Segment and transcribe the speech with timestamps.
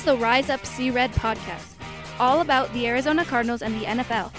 [0.00, 1.74] is the Rise Up Sea Red podcast,
[2.18, 4.32] all about the Arizona Cardinals and the NFL,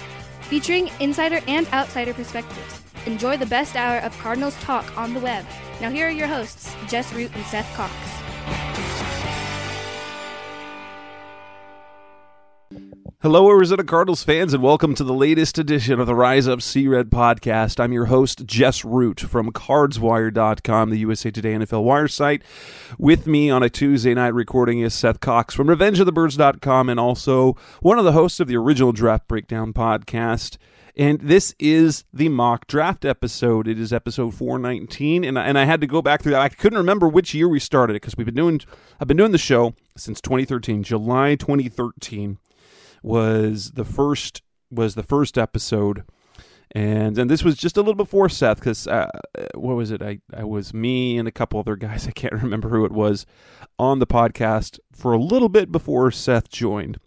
[0.44, 2.82] featuring insider and outsider perspectives.
[3.06, 5.46] Enjoy the best hour of Cardinals talk on the web.
[5.80, 7.94] Now, here are your hosts, Jess Root and Seth Cox.
[13.24, 16.88] Hello, Arizona Cardinals fans, and welcome to the latest edition of the Rise Up Sea
[16.88, 17.80] Red podcast.
[17.80, 22.42] I'm your host, Jess Root from CardsWire.com, the USA Today NFL Wire site.
[22.98, 28.00] With me on a Tuesday night recording is Seth Cox from RevengeOfTheBirds.com and also one
[28.00, 30.58] of the hosts of the original Draft Breakdown podcast.
[30.98, 33.68] And this is the mock draft episode.
[33.68, 36.42] It is episode 419, and I, and I had to go back through that.
[36.42, 38.62] I couldn't remember which year we started it because we've been doing.
[39.00, 42.40] I've been doing the show since 2013, July 2013
[43.02, 46.04] was the first was the first episode
[46.74, 49.10] and and this was just a little before Seth because uh,
[49.56, 50.02] what was it?
[50.02, 52.08] I I was me and a couple other guys.
[52.08, 53.26] I can't remember who it was
[53.78, 56.98] on the podcast for a little bit before Seth joined.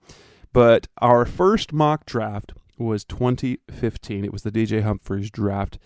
[0.52, 4.24] But our first mock draft was 2015.
[4.24, 5.78] It was the DJ Humphries draft,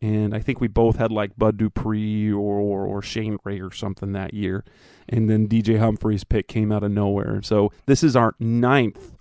[0.00, 3.70] and I think we both had like Bud Dupree or or, or Shane Ray or
[3.70, 4.64] something that year.
[5.08, 7.42] And then DJ Humphries' pick came out of nowhere.
[7.42, 9.15] So this is our ninth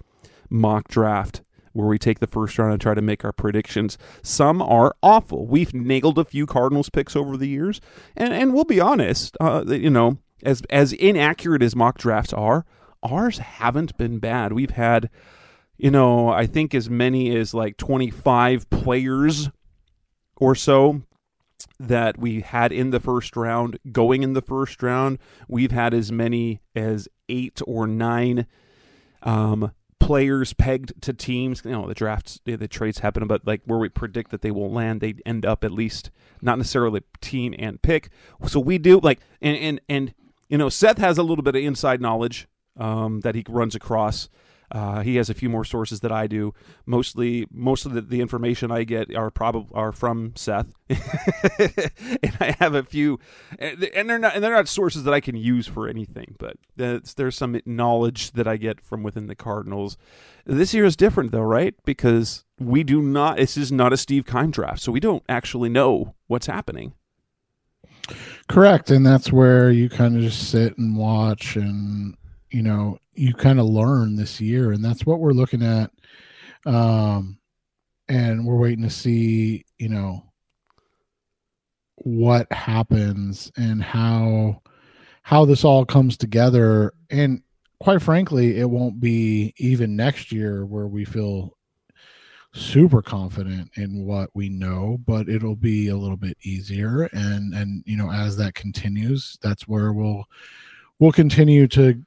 [0.56, 1.42] mock draft
[1.74, 3.98] where we take the first round and try to make our predictions.
[4.24, 5.46] Some are awful.
[5.46, 7.82] We've nailed a few Cardinals picks over the years,
[8.16, 12.66] and and we'll be honest, uh, you know, as as inaccurate as mock drafts are,
[13.04, 14.54] ours haven't been bad.
[14.54, 15.10] We've had,
[15.78, 19.50] you know, I think as many as like twenty five players
[20.38, 21.02] or so
[21.78, 25.20] that we had in the first round going in the first round.
[25.50, 28.48] We've had as many as eight or nine.
[29.24, 29.72] Um,
[30.06, 31.64] players pegged to teams.
[31.66, 34.72] You know, the drafts, the, trades happen, but like where we predict that they will
[34.72, 36.12] land, they end up at least
[36.44, 38.10] not necessarily team and pick.
[38.46, 40.14] So we do like, and and and
[40.48, 42.48] you know, Seth has a little bit of inside knowledge
[42.78, 44.30] um, that he runs across
[44.72, 46.54] uh, he has a few more sources that I do.
[46.86, 52.56] Mostly, most of the, the information I get are probably are from Seth, and I
[52.60, 53.20] have a few,
[53.60, 56.36] and they're not and they're not sources that I can use for anything.
[56.38, 59.98] But there's some knowledge that I get from within the Cardinals.
[60.46, 61.76] This year is different though, right?
[61.86, 63.38] Because we do not.
[63.38, 66.94] This is not a Steve Keim draft, so we don't actually know what's happening.
[68.48, 72.16] Correct, and that's where you kind of just sit and watch and
[72.56, 75.92] you know you kind of learn this year and that's what we're looking at
[76.66, 77.38] um
[78.08, 80.24] and we're waiting to see you know
[81.98, 84.62] what happens and how
[85.24, 86.94] how this all comes together.
[87.10, 87.42] And
[87.80, 91.58] quite frankly it won't be even next year where we feel
[92.54, 97.04] super confident in what we know but it'll be a little bit easier.
[97.12, 100.26] And and you know as that continues that's where we'll
[101.00, 102.05] we'll continue to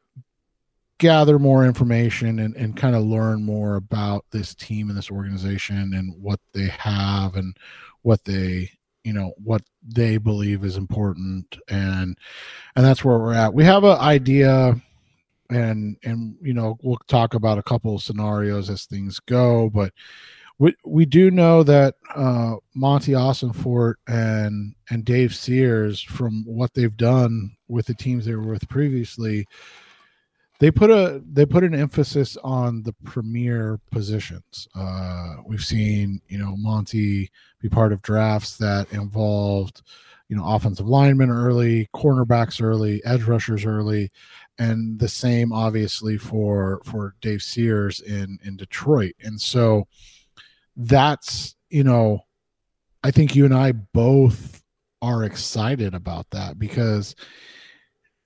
[0.99, 5.95] gather more information and, and kind of learn more about this team and this organization
[5.95, 7.57] and what they have and
[8.03, 8.71] what they
[9.05, 11.57] you know what they believe is important.
[11.69, 12.19] And
[12.77, 13.55] and that's where we're at.
[13.55, 14.81] We have an idea
[15.51, 19.93] and and you know we'll talk about a couple of scenarios as things go but
[20.59, 26.97] we we do know that uh, Monti Ossenfort and and Dave Sears from what they've
[26.97, 29.47] done with the teams they were with previously
[30.61, 34.69] they put a they put an emphasis on the premier positions.
[34.75, 37.31] Uh, we've seen you know Monti
[37.61, 39.83] be part of drafts that involved
[40.29, 44.11] you know offensive linemen early, cornerbacks early, edge rushers early,
[44.59, 49.15] and the same obviously for for Dave Sears in in Detroit.
[49.21, 49.87] And so
[50.77, 52.21] that's you know
[53.05, 54.63] I think you and I both
[55.01, 57.15] are excited about that because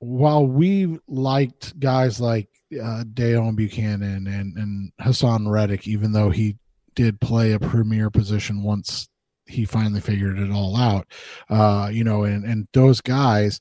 [0.02, 6.56] while we liked guys like uh, Deone Bucannon and, and Haason Reddick, even though he
[6.96, 9.08] did play a premier position once
[9.46, 11.06] he finally figured it all out,
[11.50, 13.60] uh, you know, and, and those guys,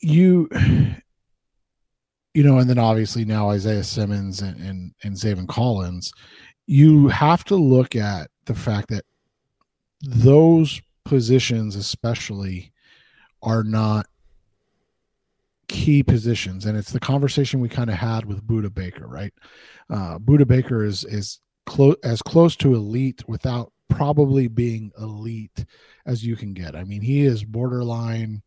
[0.00, 0.48] you,
[2.32, 4.58] you know, and then obviously now Isaiah Simmons and,
[5.02, 6.14] and, and Collins,
[6.66, 9.04] you have to look at the fact that
[10.00, 12.72] those positions, especially,
[13.42, 14.06] are not
[15.72, 19.32] key positions, and it's the conversation we kind of had with Budda Baker, right?
[19.88, 25.64] Uh, Baker is is close as close to elite without probably being elite
[26.04, 26.76] as you can get.
[26.76, 28.42] I mean, he is borderline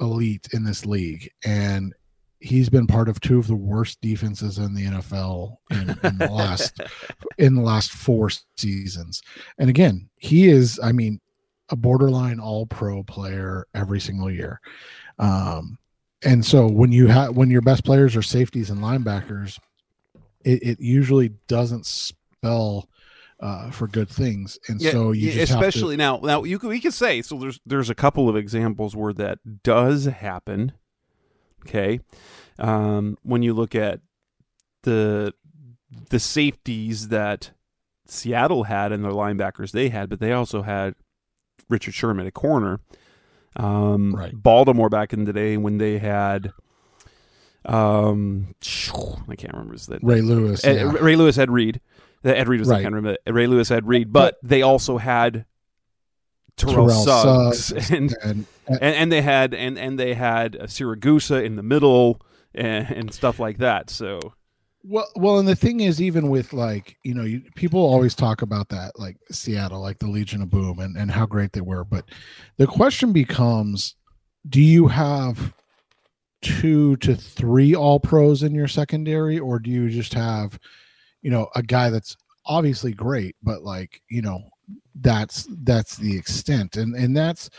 [0.00, 1.94] elite in this league, and
[2.40, 6.30] he's been part of two of the worst defenses in the NFL in, in the
[6.32, 6.80] last
[7.38, 9.20] in the last four seasons.
[9.58, 11.20] And again, he is, I mean,
[11.68, 14.62] a borderline all pro player every single year.
[15.18, 15.76] Um,
[16.22, 19.58] and so when you have when your best players are safeties and linebackers,
[20.44, 22.88] it, it usually doesn't spell
[23.40, 26.20] uh, for good things, and Yeah, so you especially now.
[26.22, 27.38] Now you can, we can say so.
[27.38, 30.72] There's there's a couple of examples where that does happen.
[31.66, 32.00] Okay,
[32.58, 34.00] um, when you look at
[34.82, 35.34] the
[36.10, 37.52] the safeties that
[38.06, 40.94] Seattle had and their linebackers they had, but they also had
[41.68, 42.80] Richard Sherman at corner.
[43.58, 44.32] Um, Right.
[44.34, 46.52] Baltimore back in the day when they had,
[47.64, 48.54] um,
[49.28, 50.64] I can't remember his that Ray Lewis.
[50.64, 50.92] Ed- yeah.
[51.00, 51.80] Ray Lewis had Reed.
[52.24, 52.78] Ed Reed was Right.
[52.84, 55.44] the kind of Ray Lewis had Reed, but they also had
[56.56, 61.44] Terrell, Terrell Suggs, Suggs and, and, and and they had and and they had Siragusa
[61.44, 62.20] in the middle
[62.54, 63.90] and, and stuff like that.
[63.90, 64.18] So
[64.84, 68.42] Well, well, and the thing is, even with like you know, you, people always talk
[68.42, 71.84] about that, like Seattle, like the Legion of Boom, and and how great they were.
[71.84, 72.04] But
[72.56, 73.96] the question becomes,
[74.48, 75.52] do you have
[76.42, 80.58] two to three All Pros in your secondary, or do you just have,
[81.22, 82.16] you know, a guy that's
[82.46, 84.40] obviously great, but like you know,
[85.00, 87.50] that's that's the extent, and and that's,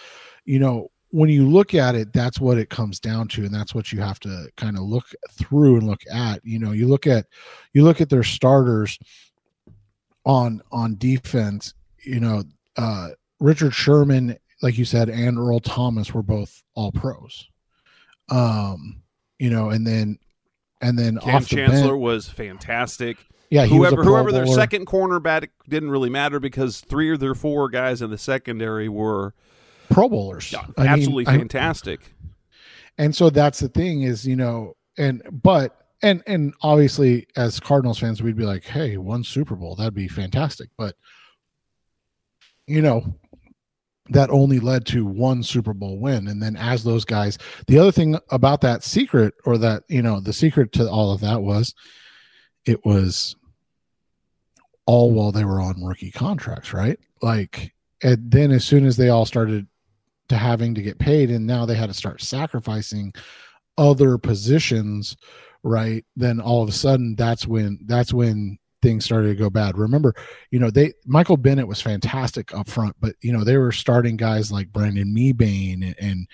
[0.46, 3.74] you know, when you look at it, that's what it comes down to, and that's
[3.74, 6.46] what you have to kind of look through and look at.
[6.46, 7.26] You know, you look at
[7.74, 9.00] you look at their starters
[10.26, 11.74] on on defense.
[12.04, 12.44] You know,
[12.78, 13.10] uh,
[13.40, 17.48] Richard Sherman, like you said, and Earl Thomas were both all pros.
[18.30, 19.02] Um,
[19.40, 20.20] you know, and then
[20.82, 23.18] and then Cam off the Chancellor bench, was fantastic.
[23.50, 27.20] yeah, he was a whoever whoever their second cornerback didn't really matter because three of
[27.20, 29.34] their four guys in the secondary were
[29.90, 32.14] Pro Bowlers, yeah, I mean, absolutely I- fantastic.
[32.98, 38.00] and so that's the thing is you know and but and and obviously as cardinals
[38.00, 40.70] fans we'd be like hey one super bowl that'd be fantastic.
[40.78, 40.96] But
[42.68, 43.16] you know
[44.12, 46.28] that only led to one super bowl win.
[46.28, 47.38] And then as those guys
[47.68, 51.22] the other thing about that secret or that you know the secret to all of
[51.22, 51.74] that was
[52.66, 53.36] it was
[54.86, 57.00] all while they were on rookie contracts right?
[57.22, 59.68] Like and then as soon as they all started
[60.30, 63.14] to having to get paid and now they had to start sacrificing
[63.78, 65.16] other positions
[65.64, 66.06] right?
[66.16, 69.78] Then all of a sudden that's when that's when things started to go bad.
[69.78, 70.14] Remember
[70.52, 74.16] you know they michael bennett was fantastic up front but you know they were starting
[74.16, 76.28] guys like brandon mebane and, and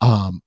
[0.00, 0.42] um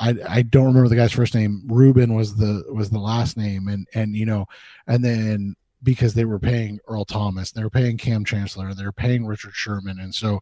[0.00, 1.62] I, I don't remember the guy's first name.
[1.68, 4.46] Rubin was the was the last name and and you know
[4.88, 5.54] and then
[5.84, 9.54] because they were paying Earl Thomas, they were paying Cam Chancellor, they were paying Richard
[9.54, 10.40] Sherman, and so,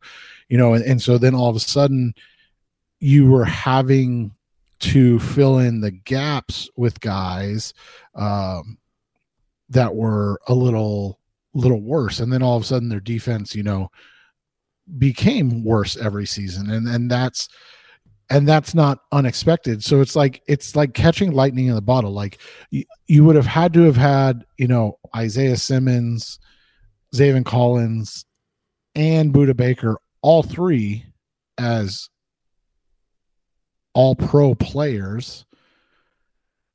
[0.48, 2.14] you know, and, and so then all of a sudden,
[3.00, 4.32] you were having
[4.78, 7.74] to fill in the gaps with guys
[8.14, 8.78] um,
[9.68, 11.18] that were a little
[11.54, 13.90] little worse, and then all of a sudden their defense, you know,
[14.98, 17.48] became worse every season, and and that's
[18.32, 19.84] and that's not unexpected.
[19.84, 22.12] So it's like it's like catching lightning in the bottle.
[22.12, 22.38] Like
[22.70, 26.38] you, you would have had to have had, you know, Isaiah Simmons,
[27.14, 28.24] Zaven Collins,
[28.94, 31.04] and Budda Baker, all three
[31.58, 32.08] as
[33.92, 35.44] all pro players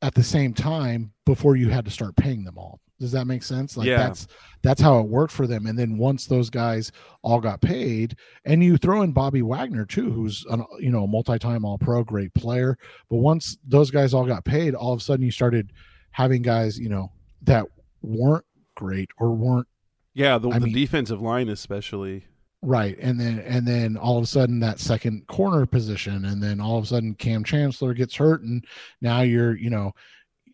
[0.04, 2.80] at the same time before you had to start paying them all.
[3.00, 3.78] Does that make sense?
[3.78, 3.98] Like Yeah.
[3.98, 4.28] that's
[4.64, 5.68] that's how it worked for them.
[5.68, 10.12] And then once those guys all got paid, and you throw in Bobby Wagner too,
[10.12, 12.78] who's an, you know a multi-time All Pro, great player.
[13.10, 15.72] But once those guys all got paid, all of a sudden you started
[16.12, 17.12] having guys, you know,
[17.44, 17.66] that
[18.02, 19.68] weren't great or weren't
[20.14, 22.26] Yeah, the, the mean- defensive line especially.
[22.64, 26.60] right, and then and then all of a sudden that second corner position, and then
[26.60, 28.66] all of a sudden Cam Chancellor gets hurt, and
[29.02, 29.92] now you're you know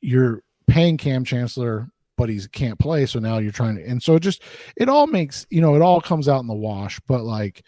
[0.01, 1.89] you're paying Cam Chancellor.
[2.15, 4.43] But he can't play, so now you're trying to, and so it just
[4.77, 6.99] it all makes you know it all comes out in the wash.
[7.07, 7.63] But like,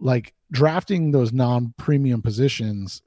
[0.00, 3.02] like drafting those non-premium positions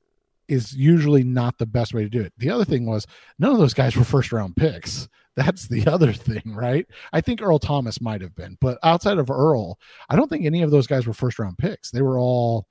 [0.48, 2.34] is usually not the best way to do it.
[2.38, 3.06] The other thing was
[3.38, 5.08] none of those guys were first round picks.
[5.36, 6.88] That's the other thing, right?
[7.14, 9.78] I think Earl Thomas might have been, but outside of Earl,
[10.10, 11.92] I don't think any of those guys were first round picks.
[11.92, 12.66] They were all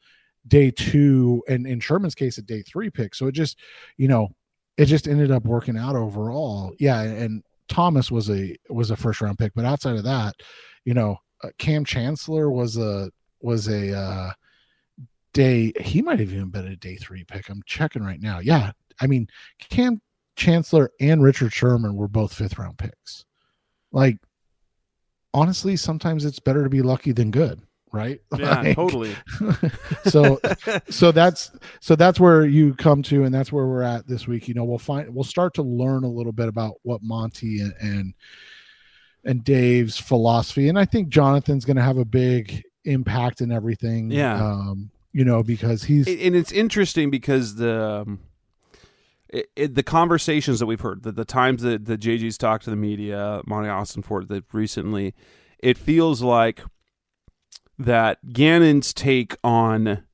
[0.48, 3.14] day two and in Sherman's case a day three pick.
[3.14, 3.58] So it just,
[3.96, 4.28] you know,
[4.76, 6.74] it just ended up working out overall.
[6.78, 10.34] Yeah, and Thomas was a was a first round pick, but outside of that,
[10.84, 14.32] you know, uh, Cam Chancellor was a was a uh
[15.32, 17.48] day he might have even been a day three pick.
[17.48, 18.38] I'm checking right now.
[18.38, 18.72] Yeah.
[19.00, 19.26] I mean,
[19.68, 20.00] Cam
[20.36, 23.24] Chancellor and Richard Sherman were both fifth round picks.
[23.92, 24.18] Like,
[25.34, 28.20] honestly, sometimes it's better to be lucky than good, right?
[28.38, 29.14] Yeah, Like, totally.
[30.04, 30.40] so
[30.90, 31.50] so that's
[31.80, 34.64] so that's where you come to and that's where we're at this week you know
[34.64, 38.14] we'll find we'll start to learn a little bit about what monty and and,
[39.24, 44.10] and dave's philosophy and i think jonathan's going to have a big impact in everything
[44.10, 44.34] Yeah.
[44.44, 48.20] um you know, because he's and it's interesting because the um,
[49.30, 52.70] it, it, the conversations that we've heard, the, the times that the JG's talked to
[52.70, 55.14] the media, monty austin Ossenfort that recently,
[55.58, 56.60] it feels like
[57.78, 60.04] that Gannon's take on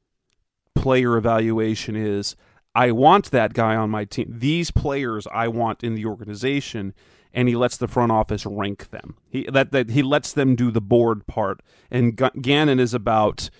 [0.75, 2.37] player evaluation is
[2.75, 4.35] I want that guy on my team.
[4.38, 6.95] These players I want in the organization,
[7.33, 9.16] and he lets the front office rank them.
[9.28, 11.61] He that, that he lets them do the board part.
[11.90, 13.50] And G- Gannon is about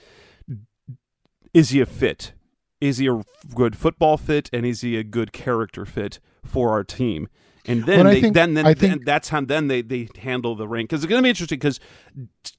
[1.53, 2.33] is he a fit?
[2.81, 3.23] Is he a
[3.55, 7.29] good football fit, and is he a good character fit for our team?
[7.67, 10.57] And then they, think- then then, I think- then that's how then they they handle
[10.57, 11.79] the ring because it's going to be interesting because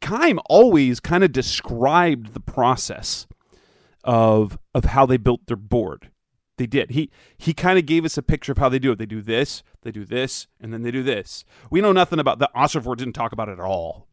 [0.01, 3.27] Keim always kind of described the process
[4.03, 6.10] of of how they built their board.
[6.57, 6.91] They did.
[6.91, 8.98] He he kind of gave us a picture of how they do it.
[9.00, 11.43] They do this, they do this, and then they do this.
[11.69, 14.07] We know nothing about the Ossenfort didn't talk about it at all.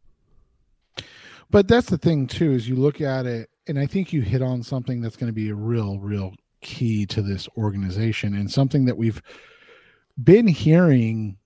[1.50, 4.40] But that's the thing too, is you look at it, and I think you hit
[4.42, 8.84] on something that's going to be a real, real key to this organization, and something
[8.84, 9.20] that we've
[10.24, 11.36] been hearing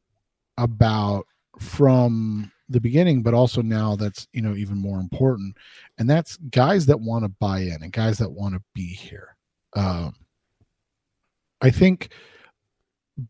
[0.57, 1.27] about
[1.59, 5.57] from the beginning, but also now that's you know even more important,
[5.99, 9.37] and that's guys that want to buy in and guys that want to be here.
[9.77, 10.15] Um,
[11.61, 12.11] I think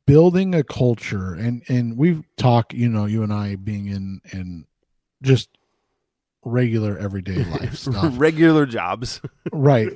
[0.07, 4.67] building a culture, and and we've talked, you know, you and I being in in
[5.23, 5.49] just
[6.45, 8.15] regular everyday life stuff.
[8.17, 9.21] Regular jobs.
[9.53, 9.91] right.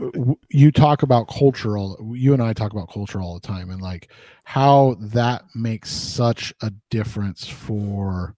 [0.51, 3.81] You talk about culture all you and i talk about culture all the time and
[3.81, 4.11] like
[4.45, 8.35] how that makes such a difference for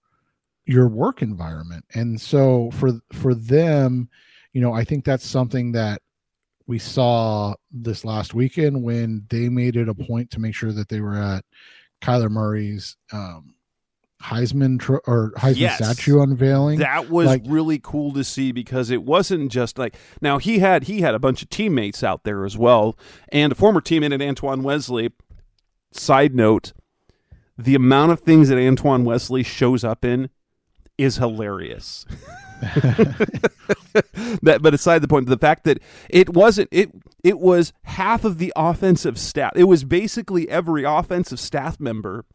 [0.65, 1.85] your work environment.
[1.93, 4.09] And so for for them
[4.53, 6.01] you know i think that's something that
[6.67, 10.89] we saw this last weekend when they made it a point to make sure that
[10.89, 11.43] they were at
[12.01, 13.55] kyler murray's um
[14.23, 15.75] heisman tro- or heisman Yes.
[15.77, 20.37] statue unveiling That was Like- really cool to see because it wasn't just like now
[20.37, 22.97] he had he had a bunch of teammates out there as well,
[23.31, 25.11] and a former teammate at Antoine Wesley.
[25.91, 26.71] Side note:
[27.57, 30.29] the amount of things that Antoine Wesley shows up in
[30.97, 32.05] is hilarious.
[34.43, 36.91] that, but aside the point, the fact that it wasn't it
[37.23, 39.51] it was half of the offensive staff.
[39.55, 42.25] It was basically every offensive staff member,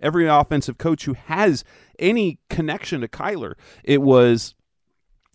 [0.00, 1.64] every offensive coach who has
[1.98, 3.54] any connection to Kyler.
[3.84, 4.54] It was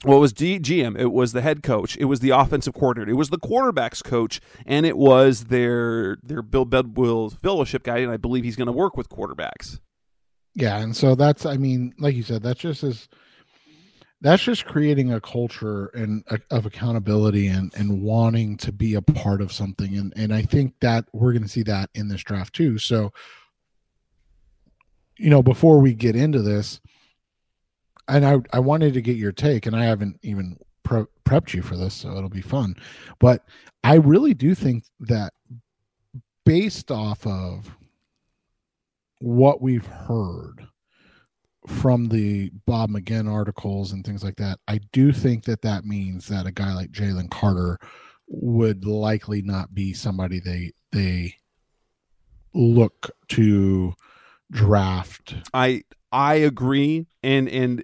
[0.03, 3.15] well, it was GM, it was the head coach, it was the offensive coordinator, it
[3.17, 8.17] was the quarterbacks coach, and it was their their Bill Bedwell fellowship guy, and I
[8.17, 9.79] believe he's going to work with quarterbacks.
[10.55, 13.07] yeah and so that's i mean like you said that's just as
[14.21, 19.01] that's just creating a culture and uh, of accountability and and wanting to be a
[19.01, 22.23] part of something and and i think that we're going to see that in this
[22.23, 23.11] draft too so
[25.21, 26.81] you know before we get into this
[28.07, 31.61] and i i wanted to get your take and i haven't even pre- prepped you
[31.61, 32.75] for this so it'll be fun.
[33.19, 33.45] But
[33.83, 35.33] i really do think that
[36.45, 37.75] based off of
[39.19, 40.67] what we've heard
[41.67, 46.27] from the Bob McGinn articles and things like that, I do think that that means
[46.27, 47.77] that a guy like Jalen Carter
[48.27, 51.35] would likely not be somebody they they
[52.53, 53.93] look to
[54.51, 55.36] draft.
[55.53, 57.84] I I agree, and and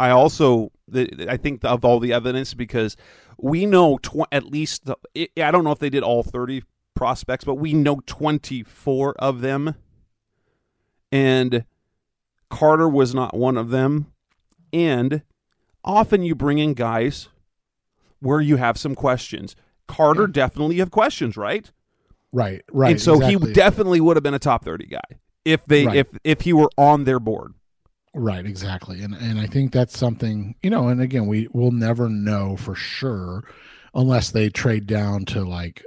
[0.00, 2.96] I also the, I think of all the evidence because
[3.38, 4.96] we know tw- at least the,
[5.36, 9.40] I don't know if they did all thirty prospects, but we know twenty four of
[9.42, 9.74] them,
[11.12, 11.64] and
[12.50, 14.12] Carter was not one of them,
[14.72, 15.22] and
[15.84, 17.28] often you bring in guys
[18.20, 19.54] where you have some questions.
[19.86, 21.70] Carter definitely have questions, right?
[22.32, 22.90] Right, right.
[22.90, 23.48] and so exactly.
[23.48, 25.96] he definitely would have been a top 30 guy if they Right.
[25.96, 27.54] if if he were on their board
[28.18, 29.02] Right, exactly.
[29.02, 32.74] And and I think that's something, you know, and again, we will never know for
[32.74, 33.44] sure
[33.94, 35.84] unless they trade down to like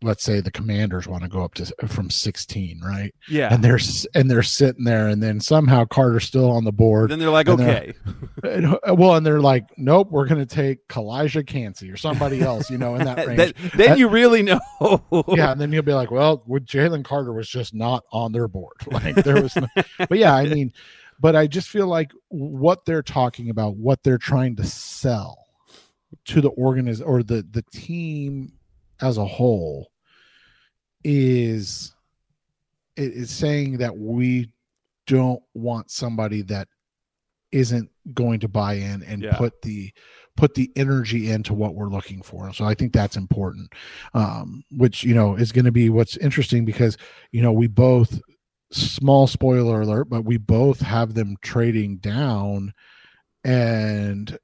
[0.00, 3.12] let's say the commanders want to go up to from 16, right?
[3.28, 3.80] yeah And they're
[4.14, 7.10] and they're sitting there and then somehow Carter's still on the board.
[7.10, 7.92] then they're like and they're- okay
[8.44, 12.40] And, uh, well, and they're like, "Nope, we're going to take Calijah Kancey or somebody
[12.40, 14.60] else, you know, in that range." then, then you really know
[15.28, 18.76] yeah, and then you'll be like, "Well, Jalen Carter was just not on their board.
[18.86, 19.66] Like there was, no,
[20.08, 20.72] but yeah, I mean,
[21.18, 25.44] but I just feel like what they're talking about, what they're trying to sell
[26.26, 28.52] to the organiz or the the team
[29.00, 29.90] as a whole
[31.04, 31.94] is
[32.96, 34.50] it is saying that we
[35.06, 36.68] don't want somebody that
[37.52, 39.36] isn't going to buy in and Yeah.
[39.36, 39.92] put the
[40.36, 43.72] put the energy into what we're looking for so i think that's important
[44.14, 46.96] um which you know is going to be what's interesting because
[47.32, 48.20] you know we both
[48.70, 52.72] small spoiler alert but we both have them trading down
[53.44, 54.38] and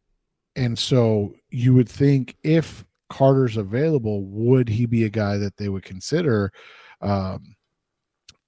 [0.56, 2.84] and so you would think if
[3.14, 6.50] Carter's available, would he be a guy that they would consider?
[7.00, 7.54] Um,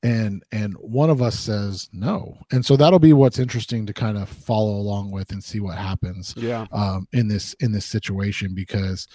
[0.02, 4.18] and and one of us says no, and so that'll be what's interesting to kind
[4.18, 6.34] of follow along with and see what happens.
[6.36, 6.66] Yeah.
[6.72, 9.06] Um, in this in this situation because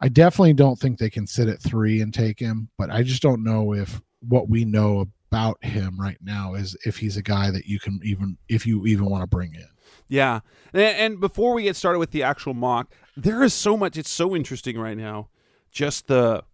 [0.00, 3.22] I definitely don't think they can sit at three and take him, but I just
[3.22, 7.50] don't know if what we know about him right now is if he's a guy
[7.50, 9.68] that you can even if you even want to bring in.
[10.08, 10.40] Yeah.
[10.72, 13.96] And, and before we get started with the actual mock, there is so much.
[13.96, 15.28] It's so interesting right now.
[15.70, 16.44] Just the,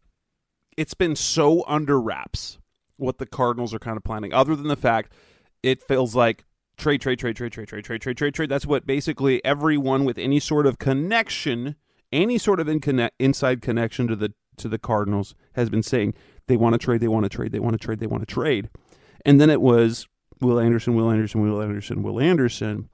[0.76, 2.58] it's been so under wraps
[2.96, 5.12] what the Cardinals are kind of planning, other than the fact
[5.62, 6.44] it feels like
[6.76, 8.48] trade, trade, trade, trade, trade, trade, trade, trade, trade, trade.
[8.48, 11.76] That's what basically everyone with any sort of connection,
[12.12, 16.12] any sort of in connect, inside connection to the to the Cardinals has been saying
[16.46, 18.32] they want to trade, they want to trade, they want to trade, they want to
[18.32, 18.68] trade.
[19.24, 20.06] And then it was
[20.42, 22.89] Will Anderson, Will Anderson, Will Anderson, Will Anderson.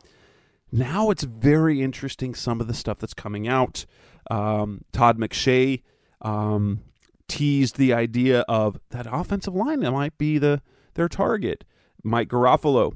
[0.76, 3.86] Now it's very interesting some of the stuff that's coming out.
[4.30, 5.82] Um, Todd McShay
[6.20, 6.82] um,
[7.28, 10.60] teased the idea of that offensive line that might be the
[10.94, 11.64] their target.
[12.04, 12.94] Mike Garafolo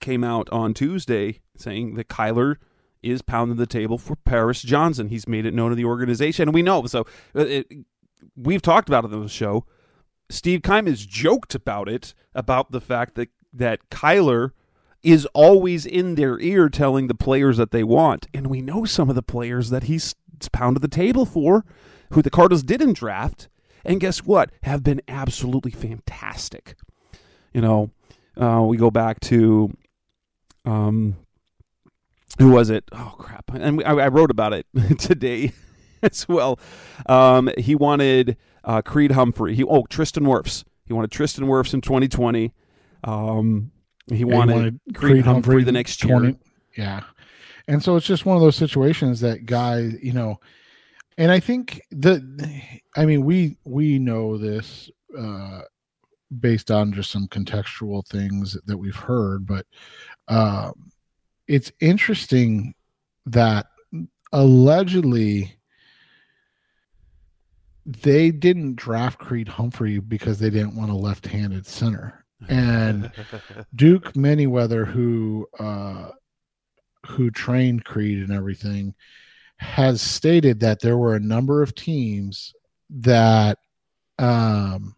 [0.00, 2.56] came out on Tuesday saying that Kyler
[3.02, 5.08] is pounding the table for Paris Johnson.
[5.08, 6.86] He's made it known to the organization, and we know.
[6.86, 7.02] So
[7.36, 7.66] uh, it,
[8.36, 9.64] we've talked about it on the show.
[10.28, 14.50] Steve Keim has joked about it, about the fact that that Kyler
[15.04, 18.26] is always in their ear telling the players that they want.
[18.32, 20.14] And we know some of the players that he's
[20.50, 21.64] pounded the table for,
[22.10, 23.48] who the Cardinals didn't draft.
[23.84, 24.50] And guess what?
[24.62, 26.74] Have been absolutely fantastic.
[27.52, 27.90] You know,
[28.36, 29.76] uh, we go back to,
[30.64, 31.16] um,
[32.38, 32.84] who was it?
[32.90, 33.52] Oh crap!
[33.54, 34.66] And I, I, wrote about it
[34.98, 35.52] today
[36.02, 36.58] as well.
[37.06, 39.54] Um, he wanted uh, Creed Humphrey.
[39.54, 40.64] He oh Tristan Wirfs.
[40.84, 42.52] He wanted Tristan Wirfs in 2020.
[43.04, 43.70] Um,
[44.08, 46.36] he, Yeah, wanted, wanted Creed, Creed Humphrey, Humphrey the next 20 year.
[46.76, 47.02] Yeah.
[47.68, 50.38] And so it's just one of those situations that guy, you know,
[51.16, 52.20] and I think the
[52.96, 55.60] I mean we we know this uh
[56.40, 59.66] based on just some contextual things that we've heard, but
[60.28, 60.90] um
[61.46, 62.74] it's interesting
[63.26, 63.66] that
[64.32, 65.56] allegedly
[67.86, 72.23] they didn't draft Creed Humphrey because they didn't want a left-handed center.
[72.48, 73.10] And
[73.74, 76.10] Duke Manyweather, who uh,
[77.06, 78.94] who trained Creed and everything,
[79.58, 82.54] has stated that there were a number of teams
[82.90, 83.58] that
[84.18, 84.94] um,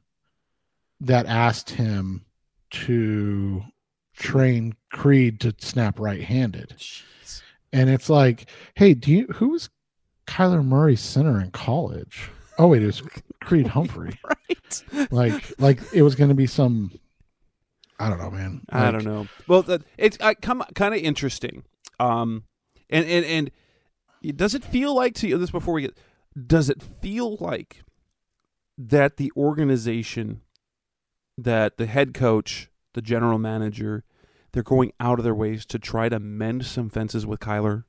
[1.00, 2.24] that asked him
[2.70, 3.62] to
[4.16, 7.42] train Creed to snap right-handed, Jeez.
[7.72, 9.68] and it's like, hey, do you who was
[10.26, 12.30] Kyler Murray center in college?
[12.58, 13.02] Oh wait, it was
[13.42, 14.18] Creed Humphrey.
[14.24, 15.10] right?
[15.12, 16.90] Like, like it was going to be some.
[17.98, 18.62] I don't know, man.
[18.70, 19.26] I don't know.
[19.48, 21.64] Well, that, it's uh, come kind of interesting.
[21.98, 22.44] Um,
[22.90, 23.50] and and and
[24.22, 25.98] it- does it feel like to you this before we get?
[26.46, 27.82] Does it feel like
[28.76, 30.42] that the organization,
[31.38, 34.04] that the head coach, the general manager,
[34.52, 37.84] they're going out of their ways to try to mend some fences with Kyler?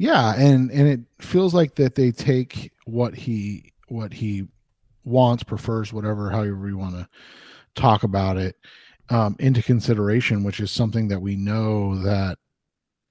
[0.00, 4.46] yeah and and it feels like that they take what he what he
[5.02, 7.08] wants prefers whatever however you want to
[7.74, 8.54] talk about it
[9.10, 12.38] um into consideration which is something that we know that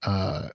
[0.03, 0.49] uh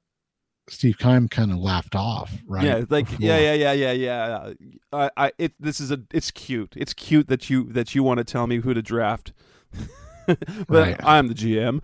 [0.68, 3.18] steve Keim kind of laughed off right Yeah, like before.
[3.20, 4.52] yeah, yeah, yeah, yeah, yeah.
[4.92, 5.54] I, I, it.
[5.58, 6.00] This is a.
[6.12, 6.74] It's cute.
[6.76, 9.32] It's cute that you that you want to tell me who to draft.
[10.26, 11.00] but Right.
[11.02, 11.80] I'm the GM.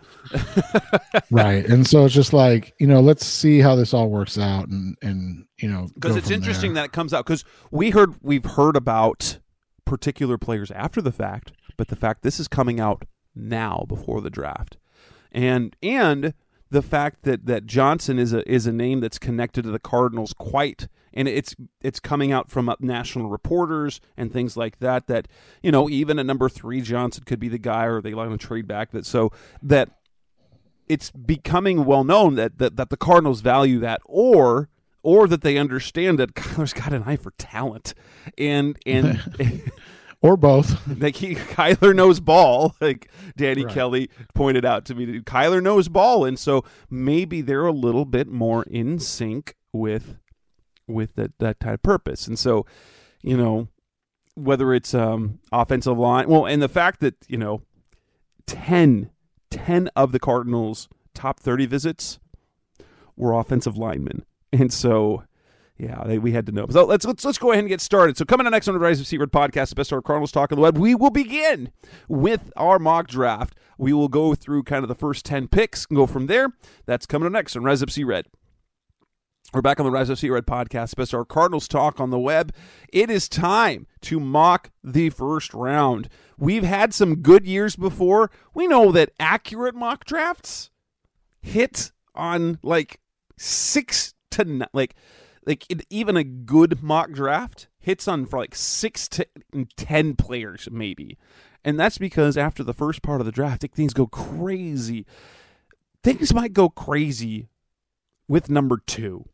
[1.31, 4.68] right and so it's just like you know let's see how this all works out
[4.68, 6.83] and and you know because it's interesting there.
[6.83, 9.38] that it comes out because we heard we've heard about
[9.85, 13.05] particular players after the fact but the fact this is coming out
[13.38, 14.77] now before the draft.
[15.33, 16.35] And and
[16.70, 20.33] the fact that that Johnson is a is a name that's connected to the Cardinals
[20.33, 25.29] quite and it's it's coming out from national reporters and things like that that
[25.62, 28.38] you know even at number 3 Johnson could be the guy or they like to
[28.38, 29.90] trade back that so that
[30.88, 34.68] it's becoming well known that, that that the Cardinals value that or
[35.03, 37.94] or that they understand that Kyler's got an eye for talent.
[38.37, 39.20] And and
[40.20, 40.87] or both.
[41.00, 43.74] Like he Kyler knows ball like Danny Right.
[43.74, 48.28] Kelly pointed out to me Kyler knows ball and so maybe they're a little bit
[48.28, 50.16] more in sync with
[50.87, 52.26] with that that type of purpose.
[52.26, 52.66] And so
[53.22, 53.68] you know
[54.35, 57.62] whether it's um offensive line well and the fact that you know
[58.46, 59.11] 10
[59.50, 62.18] 10 of the Cardinals top 30 visits
[63.16, 64.24] were offensive linemen.
[64.52, 65.24] And so
[65.79, 66.67] yeah, they, we had to know.
[66.71, 68.17] So let's let's let's go ahead and get started.
[68.17, 70.33] So coming up next on the Rise of Sea Red podcast, the best of Cardinals
[70.33, 71.71] talk on the web, we will begin
[72.09, 73.55] with our mock draft.
[73.79, 76.49] We will go through kind of the first ten picks and go from there.
[76.87, 78.27] That's coming up next on Rise of Sea Red.
[79.55, 82.19] We're back on the Rise of Sea Red podcast, best our Cardinals talk on the
[82.19, 82.53] web.
[82.93, 86.11] It is time to mock the first round.
[86.37, 88.31] We've had some good years before.
[88.53, 90.71] We know that accurate mock drafts
[91.41, 93.01] hit on like
[93.38, 94.95] six to like
[95.48, 99.26] like it, even a good mock draft hits on for like six to
[99.76, 101.18] ten players maybe,
[101.64, 105.04] and that's because after the first part of the draft, things go crazy.
[106.04, 107.48] Things might go crazy
[108.28, 109.24] with number two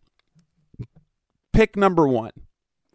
[1.55, 2.33] pick number one.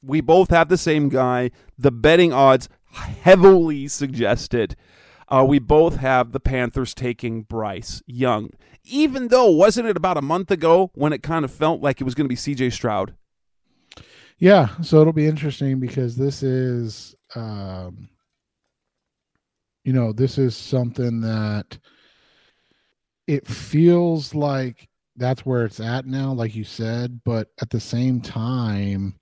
[0.04, 1.52] We both have the same guy.
[1.78, 4.76] The betting odds heavily suggested.
[5.30, 8.50] Uh, we both have the Panthers taking Bryce Young.
[8.84, 12.04] Even though, wasn't it about a month ago when it kind of felt like it
[12.04, 13.14] was going to be CJ Stroud?
[14.40, 18.10] Yeah, so it'll be interesting because this is, um,
[19.84, 21.78] you know, this is something that
[23.28, 24.88] it feels like
[25.18, 27.22] that's where it's at now, like you said.
[27.24, 29.20] But at the same time,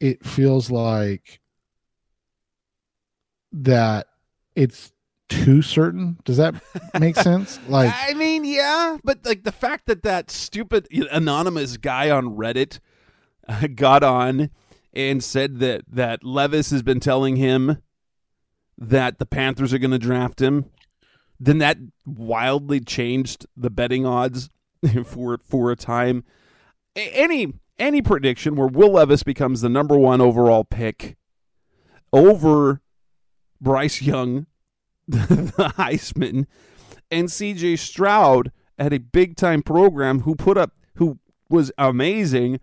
[0.00, 1.40] it feels like
[3.52, 4.06] that
[4.58, 4.92] it's
[5.28, 6.18] too certain.
[6.24, 6.54] Does that
[6.98, 7.60] make sense?
[7.68, 12.80] Like, I mean, yeah, but like the fact that that stupid anonymous guy on Reddit
[13.48, 14.50] uh, got on
[14.92, 17.78] and said that that Levis has been telling him
[18.76, 20.66] that the Panthers are going to draft him,
[21.38, 24.50] then that wildly changed the betting odds
[25.04, 26.24] for for a time.
[26.96, 31.16] Any any prediction where Will Levis becomes the number one overall pick
[32.12, 32.80] over
[33.60, 34.46] Bryce Young,
[35.08, 36.46] the Heisman,
[37.10, 37.76] and C.J.
[37.76, 41.18] Stroud at a big time program who put up who
[41.48, 42.60] was amazing,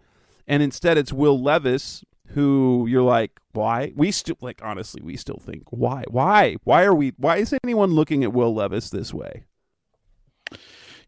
[0.47, 3.93] and instead it's Will Levis who you're like, why?
[3.95, 7.13] We still like honestly, we still think why, why, why are we?
[7.17, 9.45] Why is anyone looking at Will Levis this way?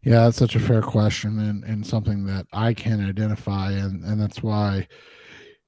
[0.02, 4.20] Yeah, that's such a fair question and, and something that I can identify and, and
[4.20, 4.86] that's why,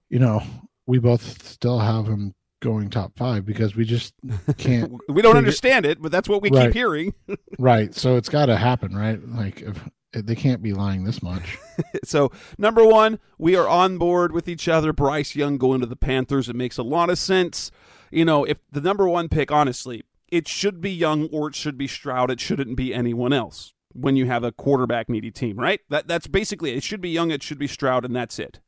[0.08, 0.42] you know,
[0.86, 4.14] we both still have him going top five because we just
[4.56, 6.66] can't we don't understand it, but that's what we right.
[6.66, 7.14] keep hearing.
[7.58, 7.94] right.
[7.94, 9.20] So it's gotta happen, right?
[9.26, 11.58] Like if they can't be lying this much.
[12.04, 14.92] so number one, we are on board with each other.
[14.92, 16.48] Bryce Young going to the Panthers.
[16.48, 17.70] It makes a lot of sense.
[18.10, 21.78] You know, if the number one pick, honestly, it should be Young or it should
[21.78, 22.30] be Stroud.
[22.30, 25.80] It shouldn't be anyone else when you have a quarterback needy team, right?
[25.88, 26.78] That that's basically it.
[26.78, 28.60] it should be Young, it should be Stroud, and that's it.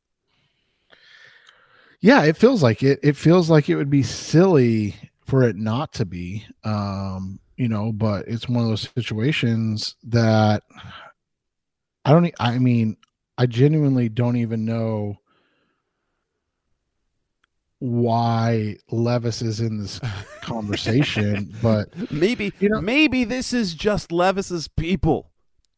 [2.03, 2.99] Yeah, it feels like it.
[3.03, 6.45] It feels like it would be silly for it not to be.
[6.65, 10.65] Um, you know, but it's one of those situations that
[12.05, 12.97] I don't I mean,
[13.39, 15.21] I genuinely don't even know
[17.79, 20.01] why Levis is in this
[20.43, 25.31] conversation, but maybe you know, maybe this is just Levis's people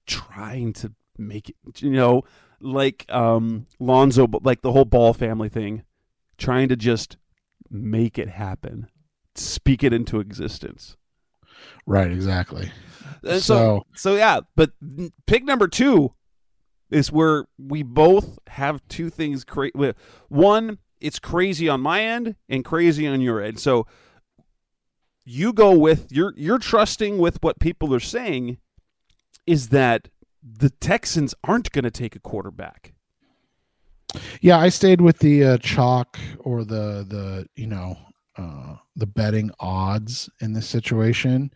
[0.06, 2.22] trying to make it, you know,
[2.60, 5.82] like um Lonzo, like the whole Ball family thing,
[6.38, 7.16] trying to just
[7.70, 8.88] make it happen,
[9.34, 10.96] speak it into existence.
[11.86, 12.70] Right, exactly.
[13.24, 14.72] Uh, so, so, so yeah, but
[15.26, 16.12] pick number two
[16.90, 19.44] is where we both have two things.
[19.44, 19.94] Cra-
[20.28, 23.60] one it's crazy on my end and crazy on your end.
[23.60, 23.86] So
[25.24, 28.58] you go with you're you're trusting with what people are saying
[29.46, 30.08] is that
[30.42, 32.93] the Texans aren't going to take a quarterback.
[34.40, 37.96] Yeah, I stayed with the uh, chalk or the the you know
[38.36, 41.52] uh, the betting odds in this situation,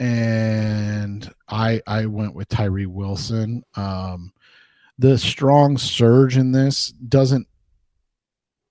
[0.00, 3.62] and I I went with Tyree Wilson.
[3.74, 4.32] Um,
[4.98, 7.48] the strong surge in this doesn't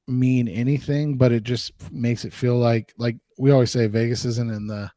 [0.08, 4.52] mean anything, but it just makes it feel like like we always say Vegas isn't
[4.52, 4.91] in the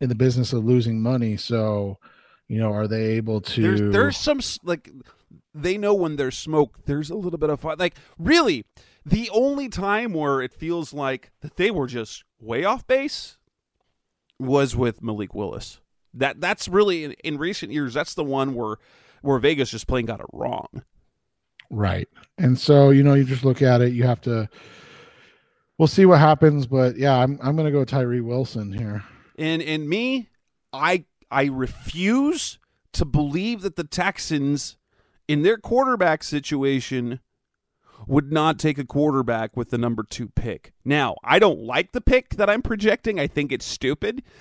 [0.00, 1.36] in the business of losing money.
[1.36, 1.98] So,
[2.46, 4.90] you know, are they able to There's, there's some like
[5.62, 7.76] they know when there's smoke, there's a little bit of fun.
[7.78, 8.64] Like really,
[9.04, 13.38] the only time where it feels like that they were just way off base
[14.38, 15.80] was with Malik Willis.
[16.14, 18.76] That that's really in, in recent years that's the one where
[19.22, 20.84] where Vegas just plain got it wrong.
[21.70, 22.08] Right.
[22.38, 24.48] And so, you know, you just look at it, you have to
[25.76, 29.04] we'll see what happens, but yeah, I'm I'm gonna go Tyree Wilson here.
[29.38, 30.28] And and me,
[30.72, 32.58] I I refuse
[32.92, 34.76] to believe that the Texans
[35.28, 37.20] in their quarterback situation
[38.06, 40.72] would not take a quarterback with the number two pick.
[40.84, 43.20] Now, I don't like the pick that I'm projecting.
[43.20, 44.22] I think it's stupid.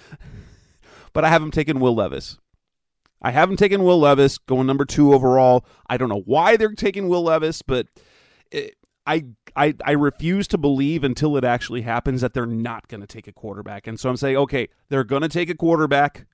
[1.14, 2.38] But I have him taking Will Levis.
[3.24, 5.66] I haven't taken Will Levis going number two overall.
[5.90, 7.88] I don't know why they're taking Will Levis, but
[8.52, 8.76] it,
[9.08, 13.08] I I I refuse to believe until it actually happens that they're not going to
[13.08, 13.88] take a quarterback.
[13.88, 16.28] And so I'm saying, okay, they're going to take a quarterback.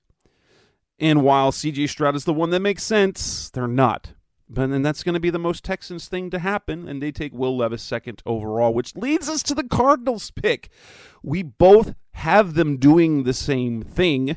[0.98, 4.12] And while CJ Stroud is the one that makes sense, they're not.
[4.48, 7.32] But then that's going to be the most Texans thing to happen, and they take
[7.32, 10.68] Will Levis second overall, which leads us to the Cardinals pick.
[11.22, 14.36] We both have them doing the same thing,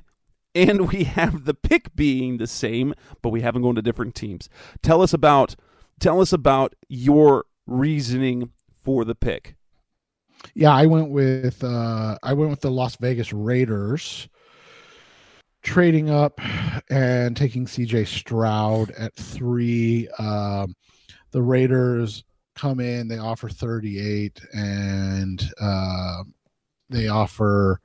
[0.56, 4.50] and we have the pick being the same, but we haven't gone to different teams.
[4.82, 5.56] Tell us about
[6.00, 8.52] tell us about your reasoning
[8.84, 9.56] for the pick.
[10.54, 14.30] Yeah, I went with uh I went with the Las Vegas Raiders
[15.64, 16.40] trading up
[16.90, 20.76] and taking CJ Stroud at 3 um
[21.32, 22.24] the Raiders
[22.56, 26.24] come in, they offer 38 and uh
[26.90, 27.80] they offer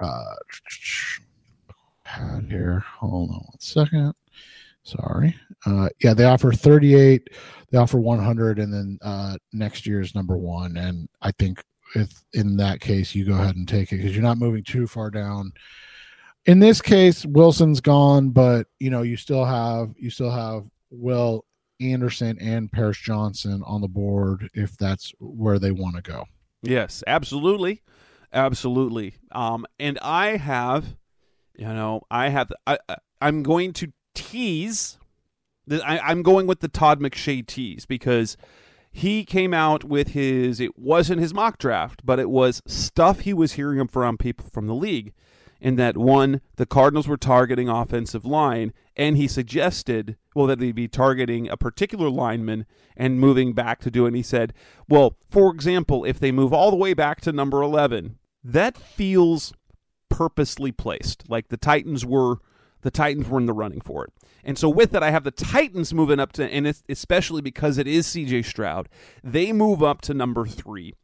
[0.00, 0.34] uh
[2.48, 2.84] here.
[2.98, 4.12] Hold on one second.
[4.82, 5.36] Sorry.
[5.64, 7.28] Uh yeah, they offer 38
[7.70, 11.62] they offer 100 and then uh next year's number one and i think
[11.94, 14.86] if in that case you go ahead and take it because you're not moving too
[14.86, 15.52] far down
[16.46, 21.44] in this case wilson's gone but you know you still have you still have will
[21.80, 26.24] anderson and paris johnson on the board if that's where they want to go
[26.62, 27.82] Yes, absolutely,
[28.32, 29.14] absolutely.
[29.32, 30.96] Um, and I have,
[31.56, 32.52] you know, I have.
[32.66, 34.98] I, I I'm going to tease.
[35.66, 38.36] The, I, I'm going with the Todd McShay tease because
[38.90, 40.60] he came out with his.
[40.60, 44.66] It wasn't his mock draft, but it was stuff he was hearing from people from
[44.66, 45.14] the league.
[45.60, 50.74] In that one, the Cardinals were targeting offensive line, and he suggested, well, that they'd
[50.74, 52.64] be targeting a particular lineman
[52.96, 54.08] and moving back to do it.
[54.08, 54.54] And he said,
[54.88, 59.52] well, for example, if they move all the way back to number 11, that feels
[60.08, 61.28] purposely placed.
[61.28, 62.36] Like the Titans were
[62.82, 64.12] the Titans were in the running for it.
[64.42, 67.86] And so with that I have the Titans moving up to and especially because it
[67.86, 68.88] is CJ Stroud.
[69.22, 70.94] They move up to number 3.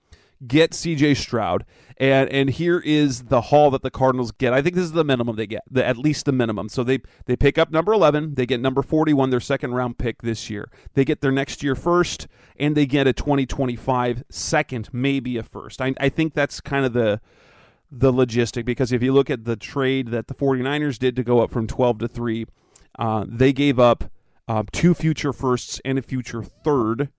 [0.47, 1.65] Get CJ Stroud.
[1.99, 4.53] And and here is the haul that the Cardinals get.
[4.53, 5.63] I think this is the minimum they get.
[5.71, 6.69] The, at least the minimum.
[6.69, 10.23] So they they pick up number 11, they get number 41 their second round pick
[10.23, 10.71] this year.
[10.95, 15.81] They get their next year first and they get a 2025 second, maybe a first.
[15.81, 17.21] I I think that's kind of the
[17.91, 21.41] the logistic because if you look at the trade that the 49ers did to go
[21.41, 22.47] up from 12 to 3,
[22.99, 24.11] uh, they gave up
[24.49, 27.11] uh, two future firsts and a future third.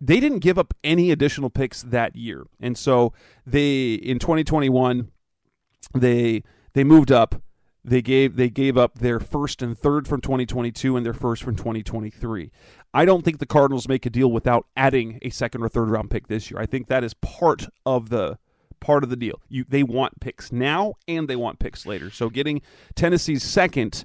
[0.00, 2.44] They didn't give up any additional picks that year.
[2.60, 3.12] And so
[3.46, 5.10] they in 2021
[5.94, 7.42] they they moved up.
[7.86, 11.54] They gave they gave up their first and third from 2022 and their first from
[11.54, 12.50] 2023.
[12.94, 16.10] I don't think the Cardinals make a deal without adding a second or third round
[16.10, 16.60] pick this year.
[16.60, 18.38] I think that is part of the
[18.80, 19.40] part of the deal.
[19.48, 22.10] You they want picks now and they want picks later.
[22.10, 22.62] So getting
[22.94, 24.04] Tennessee's second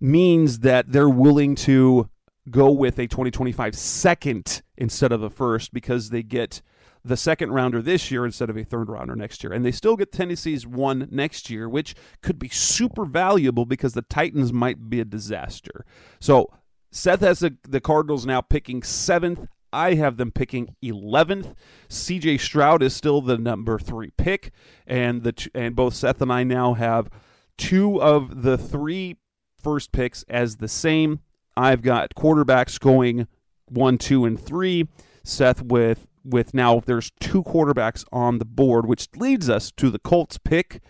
[0.00, 2.08] means that they're willing to
[2.50, 6.62] go with a 2025 second instead of a first because they get
[7.04, 9.52] the second rounder this year instead of a third rounder next year.
[9.52, 14.02] And they still get Tennessee's one next year, which could be super valuable because the
[14.02, 15.84] Titans might be a disaster.
[16.20, 16.52] So
[16.90, 19.46] Seth has the, the Cardinals now picking seventh.
[19.72, 21.54] I have them picking 11th.
[21.88, 24.52] CJ Stroud is still the number three pick,
[24.86, 27.10] and the and both Seth and I now have
[27.58, 29.18] two of the three
[29.62, 31.20] first picks as the same.
[31.58, 33.26] I've got quarterbacks going
[33.66, 34.86] one, two, and three.
[35.24, 39.98] Seth with with now there's two quarterbacks on the board, which leads us to the
[39.98, 40.80] Colts pick.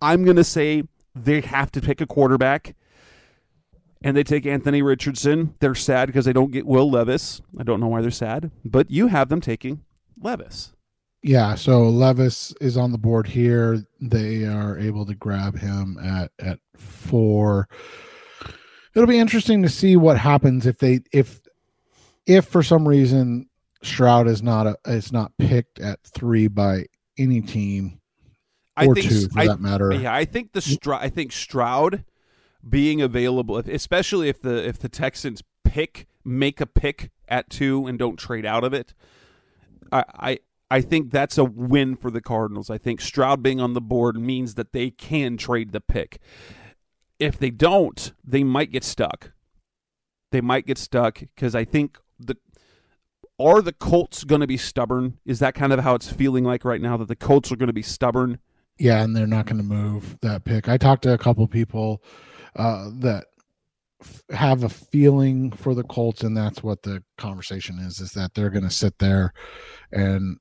[0.00, 2.74] I'm gonna say they have to pick a quarterback
[4.02, 5.54] and they take Anthony Richardson.
[5.60, 7.42] They're sad because they don't get Will Levis.
[7.58, 9.82] I don't know why they're sad, but you have them taking
[10.20, 10.72] Levis.
[11.22, 13.84] Yeah, so Levis is on the board here.
[14.00, 17.68] They are able to grab him at at four.
[18.96, 21.42] It'll be interesting to see what happens if they if
[22.26, 23.50] if for some reason
[23.82, 26.86] Stroud is not a is not picked at three by
[27.18, 28.00] any team
[28.74, 29.92] I or think two for I, that matter.
[29.92, 31.02] Yeah, I think the Stroud.
[31.02, 32.04] I think Stroud
[32.66, 37.98] being available, especially if the if the Texans pick make a pick at two and
[37.98, 38.94] don't trade out of it.
[39.92, 40.38] I, I
[40.70, 42.70] I think that's a win for the Cardinals.
[42.70, 46.18] I think Stroud being on the board means that they can trade the pick.
[47.18, 49.32] If they don't, they might get stuck.
[50.32, 52.36] They might get stuck because I think the
[53.38, 55.18] are the Colts going to be stubborn?
[55.24, 57.68] Is that kind of how it's feeling like right now that the Colts are going
[57.68, 58.38] to be stubborn?
[58.78, 60.68] Yeah, and they're not going to move that pick.
[60.68, 62.02] I talked to a couple people
[62.56, 63.26] uh, that
[64.02, 68.34] f- have a feeling for the Colts, and that's what the conversation is: is that
[68.34, 69.32] they're going to sit there,
[69.92, 70.38] and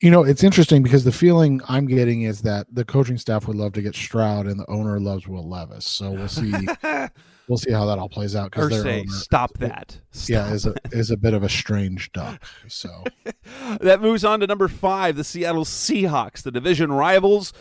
[0.00, 3.56] you know, it's interesting because the feeling I'm getting is that the coaching staff would
[3.56, 5.86] love to get Stroud, and the owner loves Will Levis.
[5.86, 6.52] So we'll see.
[7.48, 8.50] we'll see how that all plays out.
[8.50, 9.98] Because their owner, stop that.
[10.26, 12.42] yeah, is a is a bit of a strange duck.
[12.68, 13.04] So
[13.80, 17.54] that moves on to number five, the Seattle Seahawks, the division rivals.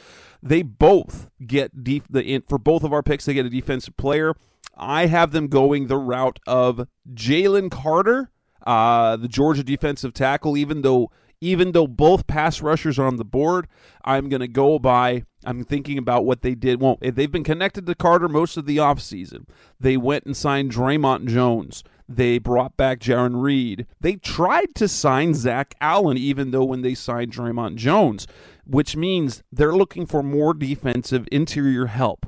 [0.44, 3.24] They both get def- the for both of our picks.
[3.24, 4.36] They get a defensive player.
[4.78, 8.30] I have them going the route of Jalen Carter,
[8.68, 10.58] uh, the Georgia defensive tackle.
[10.58, 11.12] Even though
[11.46, 13.68] even though both pass rushers are on the board,
[14.04, 15.24] I'm going to go by.
[15.46, 16.82] I'm thinking about what they did.
[16.82, 19.48] Well, they've been connected to Carter most of the offseason.
[19.80, 21.84] They went and signed Dre'Mont Jones.
[22.10, 23.86] They brought back Jarran Reed.
[24.02, 28.26] They tried to sign Zach Allen, even though when they signed Dre'Mont Jones,
[28.66, 32.26] which means they're looking for more defensive interior help.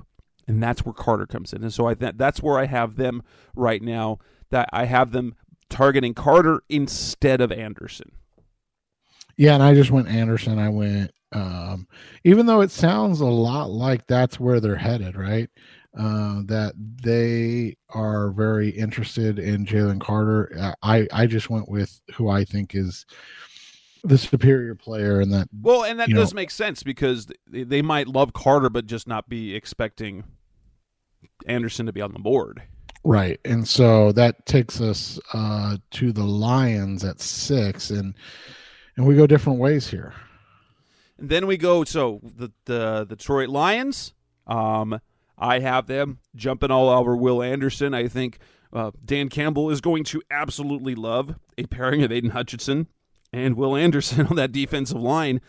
[0.47, 1.63] And that's where Carter comes in.
[1.63, 3.23] And so I th- that's where I have them
[3.55, 4.19] right now.
[4.51, 5.35] That I have them
[5.69, 8.11] targeting Carter instead of Anderson.
[9.37, 10.59] Yeah, and I just went Anderson.
[10.59, 11.87] I went um,
[12.23, 15.49] even though it sounds a lot like that's where they're headed, right?
[15.97, 20.75] Uh, that they are very interested in Jalen Carter.
[20.83, 23.05] I I just went with who I think is
[24.03, 28.07] the superior player, and that well, and that does know, make sense because they might
[28.07, 30.23] love Carter, but just not be expecting
[31.47, 32.61] Anderson to be on the board.
[33.03, 33.39] Right.
[33.45, 38.13] And so that takes us uh, to the Lions at six, and
[38.97, 40.13] and we go different ways here.
[41.17, 44.13] And then we go so the the, Detroit Lions.
[44.45, 44.99] Um,
[45.37, 47.93] I have them jumping all over Will Anderson.
[47.93, 48.39] I think
[48.73, 52.87] uh, Dan Campbell is going to absolutely love a pairing of Aidan Hutchinson
[53.31, 55.41] and Will Anderson on that defensive line.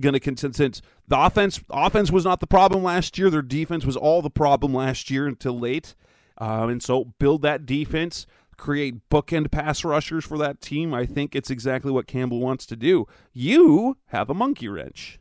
[0.00, 3.30] Going to since the offense offense was not the problem last year.
[3.30, 5.94] Their defense was all the problem last year until late,
[6.38, 8.26] um, and so build that defense.
[8.56, 10.94] Create bookend pass rushers for that team.
[10.94, 13.06] I think it's exactly what Campbell wants to do.
[13.32, 15.18] You have a monkey wrench.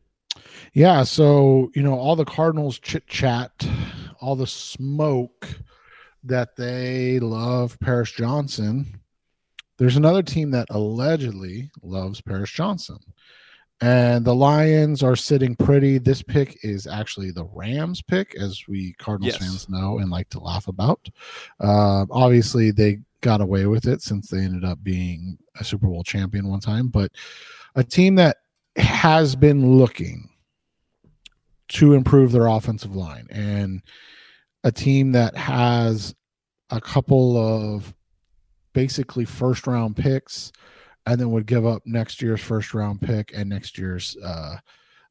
[0.74, 3.52] Yeah, so you know all the Cardinals chit chat,
[4.20, 5.48] all the smoke
[6.24, 9.00] that they love Paris Johnson.
[9.78, 12.98] There's another team that allegedly loves Paris Johnson.
[13.82, 15.98] And the Lions are sitting pretty.
[15.98, 19.46] This pick is actually the Rams pick, as we Cardinals yes.
[19.46, 21.10] fans know and like to laugh about.
[21.60, 26.04] Uh, obviously, they got away with it since they ended up being a Super Bowl
[26.04, 27.12] champion one time, but
[27.74, 28.38] a team that
[28.76, 30.30] has been looking
[31.70, 33.82] to improve their offensive line and
[34.64, 36.14] a team that has
[36.70, 37.96] a couple of
[38.74, 40.52] basically first round picks
[41.08, 44.58] and then would give up next year's first round pick and next year's uh,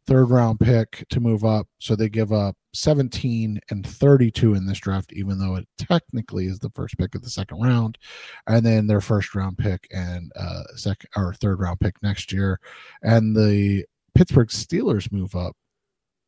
[0.06, 1.66] third round pick to move up.
[1.78, 6.58] So they give up 17 and 32 in this draft, even though it technically is
[6.58, 7.98] the first pick of the second round,
[8.46, 12.60] and then their first round pick and uh, second or third round pick next year.
[13.02, 15.56] And the Pittsburgh Steelers move up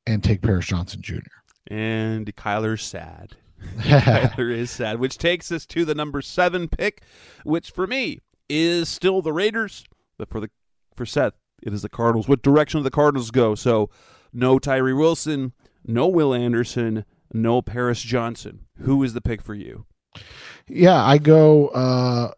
[0.07, 1.19] and take Paris Johnson Jr.
[1.69, 3.37] And Kyler's sad.
[3.79, 7.03] Kyler is sad, which takes us to the number seven pick,
[7.45, 9.85] which for me is still the Raiders,
[10.19, 10.51] but for the
[10.95, 12.29] for Seth, it is the Cardinals.
[12.29, 13.55] What direction do the Cardinals go?
[13.55, 13.91] So,
[14.33, 15.53] no Tyree Wilson,
[15.85, 18.67] no Will Anderson, no Paris Johnson.
[18.81, 19.87] Who is the pick for you?
[20.69, 21.69] Yeah, I go.
[21.69, 22.33] uh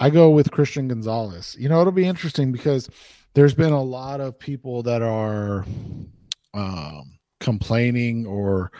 [0.00, 1.56] I go with Christian Gonzalez.
[1.58, 2.88] You know, it'll be interesting because
[3.34, 5.66] there's been a lot of people that are
[6.54, 8.70] um, complaining or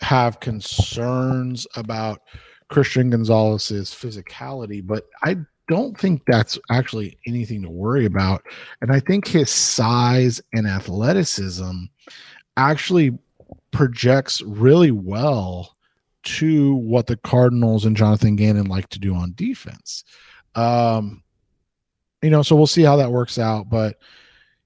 [0.00, 2.22] have concerns about
[2.68, 5.36] Christian Gonzalez's physicality, but I
[5.68, 8.42] don't think that's actually anything to worry about.
[8.80, 11.84] And I think his size and athleticism
[12.56, 13.18] actually
[13.70, 15.76] projects really well
[16.22, 20.04] to what the Cardinals and Jonathan Gannon like to do on defense.
[20.54, 21.22] Um,
[22.22, 23.98] you know, so we'll see how that works out, but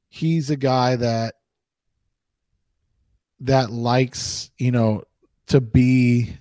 [0.09, 1.35] he's a guy that
[3.41, 5.03] that likes, you know,
[5.47, 6.35] to be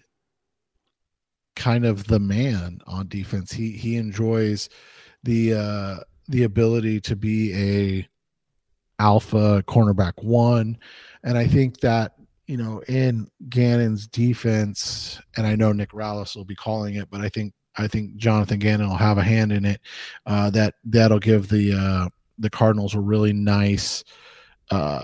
[1.60, 3.52] kind of the man on defense.
[3.52, 4.70] He he enjoys
[5.24, 5.96] the uh
[6.30, 8.08] the ability to be a
[9.00, 10.78] alpha cornerback one.
[11.24, 12.14] And I think that,
[12.48, 17.22] you know, in Gannon's defense, and I know Nick Rallis will be calling it, but
[17.22, 19.82] I think I think Jonathan Gannon will have a hand in it.
[20.26, 24.04] Uh, that that'll give the uh, the Cardinals a really nice
[24.72, 25.04] uh,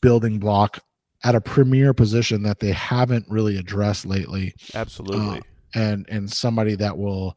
[0.00, 0.78] building block
[1.24, 4.54] at a premier position that they haven't really addressed lately.
[4.74, 5.42] Absolutely.
[5.74, 7.36] And and somebody that will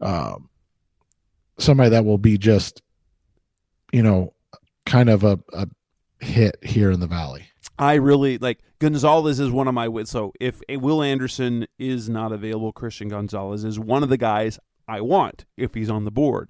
[0.00, 0.48] um
[1.58, 2.82] somebody that will be just
[3.92, 4.34] you know
[4.86, 5.68] kind of a, a
[6.20, 7.48] hit here in the valley.
[7.78, 12.72] I really like Gonzalez is one of my so if Will Anderson is not available,
[12.72, 16.48] Christian Gonzalez is one of the guys I want if he's on the board.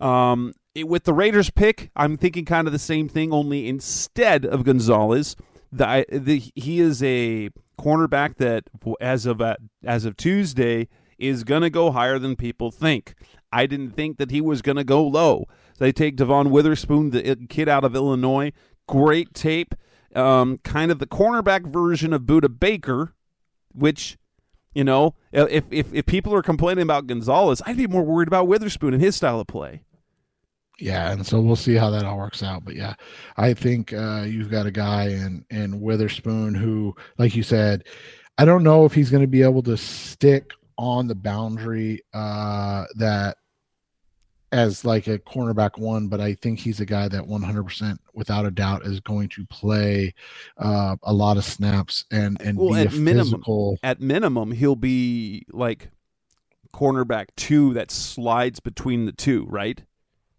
[0.00, 4.44] Um, it, with the Raiders pick, I'm thinking kind of the same thing, only instead
[4.44, 5.36] of Gonzalez,
[5.72, 7.50] the, the he is a
[7.80, 8.64] cornerback that
[9.00, 13.14] as of uh, as of Tuesday is going to go higher than people think.
[13.52, 15.46] I didn't think that he was going to go low.
[15.78, 18.52] They take Devon Witherspoon, the kid out of Illinois,
[18.86, 19.74] great tape.
[20.14, 23.14] um, kind of the cornerback version of Budda Baker,
[23.72, 24.18] which
[24.74, 28.48] you know, if if if people are complaining about Gonzalez, I'd be more worried about
[28.48, 29.82] Witherspoon and his style of play.
[30.78, 32.64] Yeah, and so we'll see how that all works out.
[32.64, 32.94] But yeah,
[33.36, 37.84] I think uh, you've got a guy in in Witherspoon who, like you said,
[38.38, 42.86] I don't know if he's going to be able to stick on the boundary uh,
[42.96, 43.36] that
[44.52, 48.50] as like a cornerback one, but I think he's a guy that 100% without a
[48.50, 50.14] doubt is going to play
[50.58, 53.78] uh, a lot of snaps and and well, be at minimum, physical.
[53.82, 55.90] At minimum, he'll be like
[56.74, 59.82] cornerback two that slides between the two, right?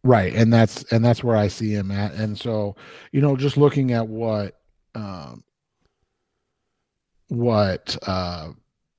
[0.03, 2.13] Right, and that's and that's where I see him at.
[2.13, 2.75] And so,
[3.13, 4.59] you know, just looking at what
[4.95, 5.43] um,
[7.29, 8.49] what uh,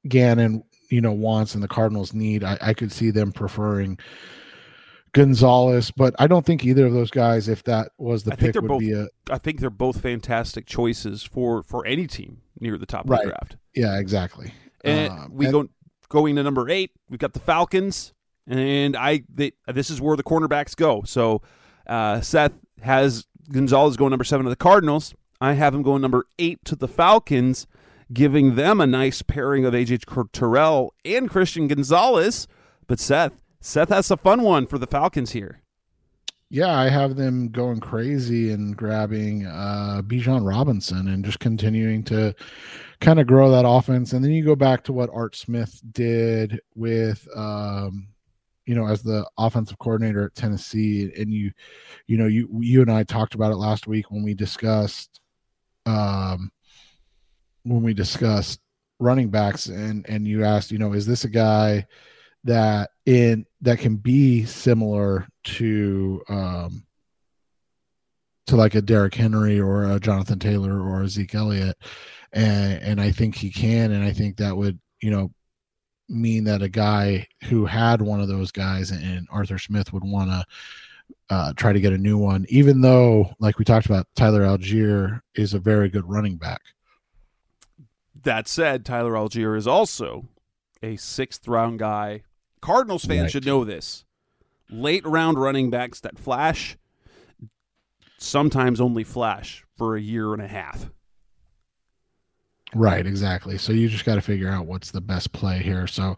[0.09, 3.99] Gannon, you know, wants and the Cardinals need, I, I could see them preferring
[5.13, 8.47] Gonzalez, but I don't think either of those guys, if that was the I think
[8.47, 12.07] pick, they're would both- be a I think they're both fantastic choices for for any
[12.07, 13.57] team near the top of the draft.
[13.75, 14.55] yeah, exactly.
[14.83, 15.69] And Um, we and- go
[16.09, 16.93] going to number eight.
[17.11, 18.14] We've got the Falcons,
[18.47, 21.03] and I they, this is where the cornerbacks go.
[21.05, 21.43] So
[21.87, 25.15] uh, Seth has Gonzalez going number seven to the Cardinals.
[25.41, 27.67] I have him going number eight to the Falcons,
[28.13, 32.47] giving them a nice pairing of AJ Terrell and Christian Gonzalez.
[32.87, 35.61] But Seth, Seth has a fun one for the Falcons here.
[36.51, 42.35] Yeah, I have them going crazy and grabbing uh Bijan Robinson and just continuing to
[43.01, 44.13] kind of grow that offense.
[44.13, 48.09] And then you go back to what Art Smith did with um
[48.67, 51.53] you know as the offensive coordinator at Tennessee and you
[52.07, 55.21] you know you you and I talked about it last week when we discussed
[55.87, 56.51] um
[57.65, 58.61] when we discussed
[58.99, 61.87] running backs and and you asked, you know, is this a guy
[62.45, 66.85] that in that can be similar to um
[68.47, 71.77] to like a Derrick Henry or a Jonathan Taylor or a Zeke Elliott?
[72.33, 75.33] And and I think he can and I think that would you know
[76.09, 80.31] mean that a guy who had one of those guys and Arthur Smith would want
[80.31, 80.45] to
[81.31, 85.21] uh, try to get a new one even though like we talked about Tyler Allgeier
[85.35, 86.61] is a very good running back
[88.23, 90.29] That said, Tyler Allgeier is also
[90.83, 92.23] a sixth round guy.
[92.61, 93.31] Cardinals fans Right.
[93.31, 94.05] should know this.
[94.71, 96.77] Late round running backs that flash
[98.19, 100.91] sometimes only flash for a year and a half.
[102.75, 103.59] Right, exactly.
[103.59, 105.87] So you just got to figure out what's the best play here.
[105.87, 106.17] So,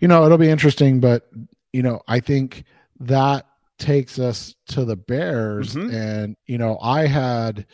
[0.00, 1.28] you know, it'll be interesting, but
[1.72, 2.64] you know, I think
[3.00, 3.46] that
[3.78, 5.92] takes us to the Bears Mhm.
[5.94, 7.66] and you know, I had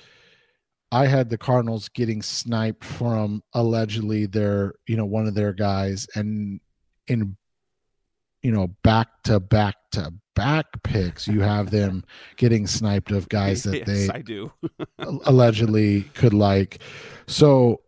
[0.92, 6.06] I had the Cardinals getting sniped from allegedly their, you know, one of their guys
[6.14, 6.60] and
[7.08, 7.36] in
[8.42, 12.04] you know, back to back to back picks, you have them
[12.36, 14.52] getting sniped of guys that yes, they I do.
[14.98, 16.80] allegedly could like
[17.26, 17.80] so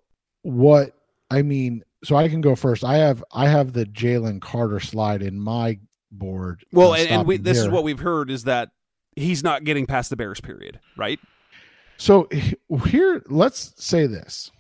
[0.47, 0.93] what
[1.29, 2.85] i mean so i can go first.
[2.85, 5.81] I have i have the jalen carter slide in my
[6.13, 8.71] board Well, and, and we, this is what we've heard is that
[9.17, 11.19] he's not getting past the Bears period, right?
[11.97, 12.29] so
[12.87, 14.51] here let's say this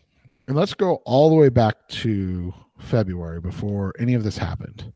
[0.49, 4.93] and let's go all the way back to february before any of this happened.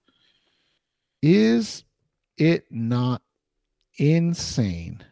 [1.22, 1.84] Is
[2.36, 3.22] it not
[3.96, 5.04] insane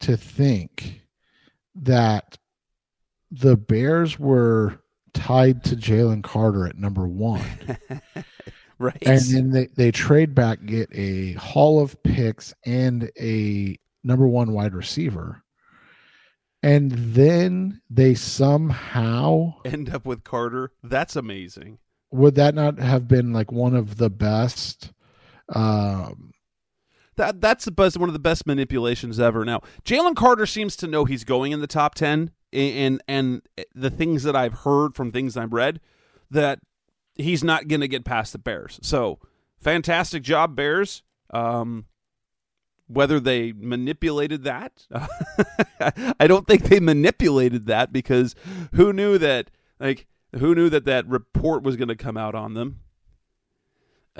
[0.00, 1.00] to think
[1.74, 2.36] that
[3.30, 4.81] the bears were
[5.14, 7.42] tied to jalen carter at number one
[8.78, 8.98] right.
[9.02, 14.52] and then they, they trade back get a haul of picks and a number one
[14.52, 15.42] wide receiver
[16.62, 20.70] and then they somehow End up with Carter.
[20.82, 21.78] That's amazing.
[22.12, 24.92] would that not have been like one of the best
[25.48, 26.30] um
[27.16, 29.44] That that's the best one of the best manipulations ever.
[29.44, 33.42] Now, Jalen Carter seems to know he's going in the top ten, and and
[33.74, 35.80] the things that I've heard from things I've read
[36.30, 36.60] that
[37.14, 38.78] he's not going to get past the Bears.
[38.82, 39.18] So,
[39.58, 41.02] fantastic job, Bears.
[41.30, 41.86] Um,
[42.86, 44.86] whether they manipulated that,
[46.20, 48.34] I don't think they manipulated that because
[48.74, 49.50] who knew that
[49.80, 50.06] like
[50.38, 52.80] who knew that that report was going to come out on them.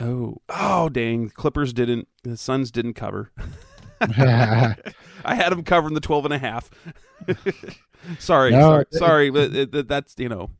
[0.00, 1.28] Oh, oh, dang!
[1.28, 2.08] Clippers didn't.
[2.22, 3.30] The Suns didn't cover.
[5.24, 6.70] I had them covering the 12 and a half.
[8.18, 10.50] sorry, No, sorry, it- sorry, but it, it- that's you know.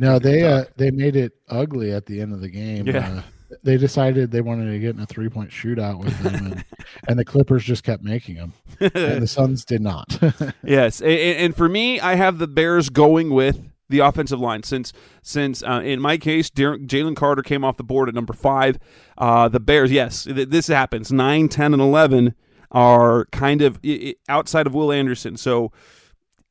[0.00, 3.18] no they uh, they made it ugly at the end of the game Yeah.
[3.18, 3.22] uh,
[3.62, 6.64] they decided they wanted to get in a three point shootout with them and,
[7.08, 10.18] and the clippers just kept making them and the suns did not
[10.64, 14.92] yes, and, and for me, I have the Bears going with the offensive line since
[15.22, 18.78] since uh, in my case, Jalen Carter came off the board at number five.
[19.16, 21.10] Uh, the Bears, yes, th- this happens.
[21.10, 22.34] 9, 10, and eleven
[22.70, 25.38] are kind of i- outside of Will Anderson.
[25.38, 25.72] So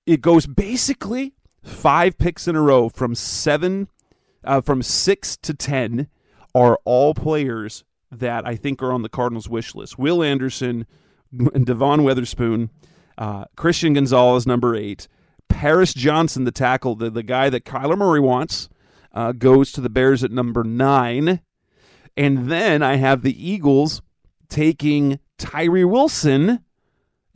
[0.07, 1.33] it goes basically
[1.63, 3.89] five picks in a row from seven,
[4.43, 6.07] uh, from six to ten,
[6.55, 9.99] are all players that I think are on the Cardinals' wish list.
[9.99, 10.87] Will Anderson,
[11.53, 12.69] and Devon Witherspoon,
[13.17, 15.07] uh, Christian Gonzalez, number eight,
[15.49, 18.69] Paris Johnson, the tackle, the, the guy that Kyler Murray wants,
[19.13, 21.41] uh, goes to the Bears at number nine.
[22.15, 24.01] And then I have the Eagles
[24.49, 26.63] taking Tyree Wilson.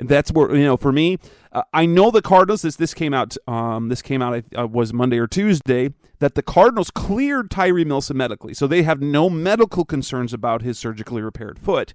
[0.01, 1.17] That's where, you know, for me,
[1.51, 4.93] uh, I know the Cardinals, this, this came out, um, this came out, uh, was
[4.93, 8.53] Monday or Tuesday, that the Cardinals cleared Tyree Wilson medically.
[8.53, 11.93] So they have no medical concerns about his surgically repaired foot.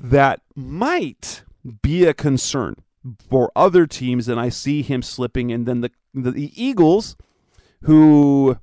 [0.00, 1.44] That might
[1.82, 2.76] be a concern
[3.28, 5.52] for other teams, and I see him slipping.
[5.52, 7.16] And then the, the Eagles,
[7.82, 8.58] who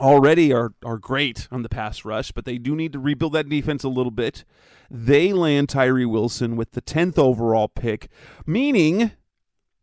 [0.00, 3.48] already are, are great on the pass rush, but they do need to rebuild that
[3.48, 4.44] defense a little bit.
[4.90, 8.08] They land Tyree Wilson with the 10th overall pick,
[8.46, 9.12] meaning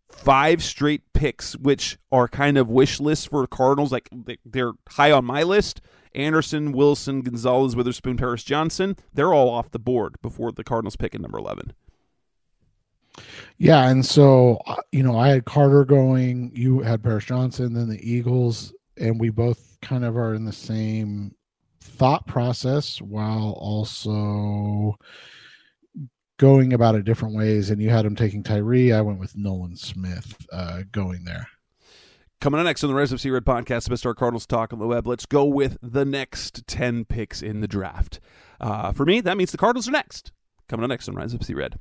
[0.10, 3.92] five straight picks, which are kind of wish lists for Cardinals.
[3.92, 4.10] Like
[4.46, 5.82] they're high on my list.
[6.14, 11.14] Anderson, Wilson, Gonzalez, Witherspoon, Paris Johnson, they're all off the board before the Cardinals pick
[11.14, 11.74] at number 11.
[13.58, 17.90] Yeah, and so uh, you know, I had Carter going, you had Paris Johnson, then
[17.90, 21.36] the Eagles, and we both kind of are in the same
[21.82, 24.98] thought process while also
[26.38, 27.70] going about it different ways.
[27.70, 28.94] And you had him taking Tyree.
[28.94, 31.48] I went with Nolan Smith uh, going there.
[32.40, 34.16] Coming up next on the Rise of Sea Red podcast, Mr.
[34.16, 35.08] Cardinals talk on the web.
[35.08, 38.20] Let's go with the next 10 picks in the draft.
[38.62, 40.32] Uh, for me, that means the Cardinals are next.
[40.68, 41.80] Coming up next on Rise of Sea Red.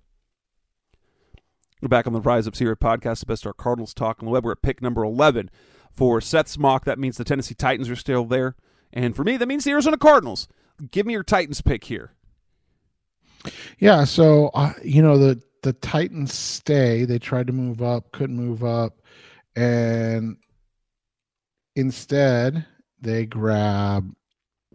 [1.82, 4.30] We're back on the Rise of Sea Red podcast, best our Cardinals talk on the
[4.30, 4.46] web.
[4.46, 5.50] We're at pick number 11.
[5.96, 8.54] For Seth Smock, that means the Tennessee Titans are still there.
[8.92, 10.46] And for me, that means the Arizona Cardinals.
[10.90, 12.12] Give me your Titans pick here.
[13.78, 17.04] Yeah, so uh, you know the the Titans stay.
[17.04, 19.00] They tried to move up, couldn't move up,
[19.54, 20.36] and
[21.74, 22.66] instead
[23.00, 24.12] they grab,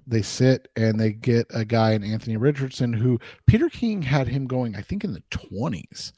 [0.07, 4.47] they sit and they get a guy in Anthony Richardson who Peter King had him
[4.47, 6.13] going, I think in the twenties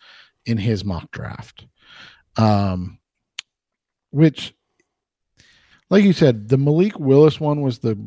[0.45, 1.65] in his mock draft,
[2.37, 2.99] um,
[4.11, 4.53] which
[5.89, 7.97] like you said, the Malik Willis one was the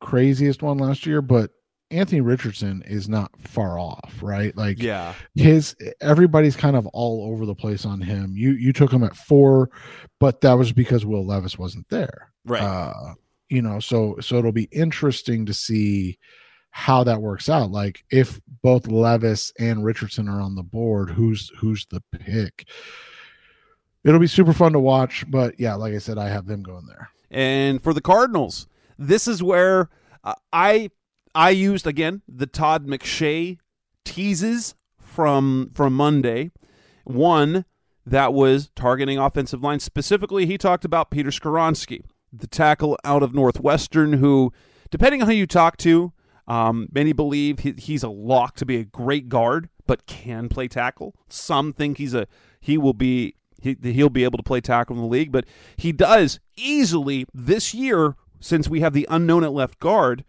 [0.00, 1.50] craziest one last year, but
[1.90, 4.56] Anthony Richardson is not far off, right?
[4.56, 8.34] Like, yeah, his everybody's kind of all over the place on him.
[8.36, 9.70] You you took him at four,
[10.18, 12.62] but that was because Will Levis wasn't there, right?
[12.62, 13.14] Uh,
[13.48, 16.18] you know, so so it'll be interesting to see
[16.70, 17.70] how that works out.
[17.70, 22.66] Like, if both Levis and Richardson are on the board, who's who's the pick?
[24.04, 26.86] It'll be super fun to watch, but yeah, like I said, I have them going
[26.86, 27.08] there.
[27.34, 29.90] And for the Cardinals, this is where
[30.22, 30.90] uh, I
[31.34, 33.58] I used again the Todd McShay
[34.04, 36.52] teases from from Monday.
[37.02, 37.64] One
[38.06, 39.80] that was targeting offensive line.
[39.80, 44.52] Specifically, he talked about Peter Skoronski, the tackle out of Northwestern, who,
[44.90, 46.12] depending on who you talk to,
[46.46, 50.68] um, many believe he, he's a lock to be a great guard, but can play
[50.68, 51.16] tackle.
[51.28, 52.28] Some think he's a
[52.60, 55.46] he will be he, he'll be able to play tackle in the league, but
[55.76, 60.24] he does easily this year, since we have the unknown at left guard,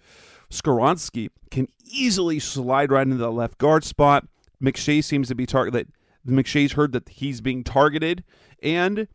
[0.49, 4.27] Skoronski can easily slide right into the left guard spot.
[4.63, 5.91] McShay seems to be targeted.
[6.25, 8.23] McShay's heard that he's being targeted,
[8.63, 9.07] and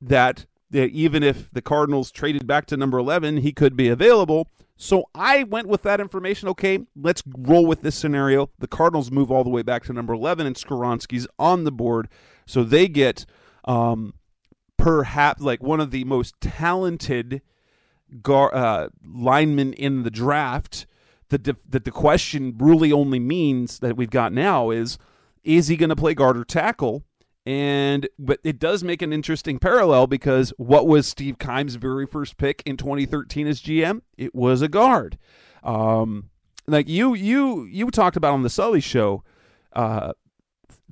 [0.00, 4.48] that, even if the Cardinals traded back to number 11, he could be available.
[4.76, 6.48] So I went with that information.
[6.50, 8.50] Okay, let's roll with this scenario.
[8.58, 12.08] The Cardinals move all the way back to number 11, and Skoronski's on the board.
[12.46, 13.24] So they get
[13.68, 14.14] um,
[14.76, 17.42] perhaps like one of the most talented
[18.22, 20.86] gar- uh, linemen in the draft.
[21.28, 24.96] That the, that the question really only means that we've got now is
[25.44, 27.04] is he going to play guard or tackle?
[27.44, 32.38] And but it does make an interesting parallel because what was Steve Keim's very first
[32.38, 34.00] pick in 2013 as GM?
[34.16, 35.18] It was a guard.
[35.62, 36.30] Um,
[36.66, 39.22] like you you you talked about on the Sully show,
[39.74, 40.12] uh,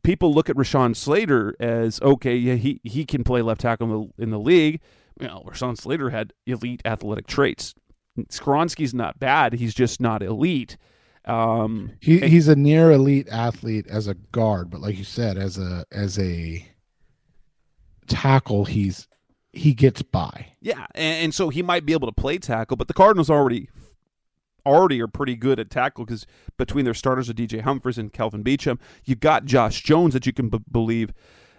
[0.06, 4.12] people look at Rashawn Slater as okay, yeah, he he can play left tackle in
[4.16, 4.80] the, in the league.
[5.20, 7.74] You know, Rashawn Slater had elite athletic traits.
[8.30, 10.78] Skoronski's not bad; he's just not elite.
[11.24, 15.58] Um, he, he's a near elite athlete as a guard, but like you said, as
[15.58, 16.64] a as a
[18.06, 19.08] tackle, he's
[19.52, 20.52] he gets by.
[20.60, 23.68] Yeah, and, and so he might be able to play tackle, but the Cardinals already
[24.66, 28.44] already are pretty good at tackle because between their starters of DJ Humphries and Kelvin
[28.44, 31.12] Beachum, you got Josh Jones that you can b- believe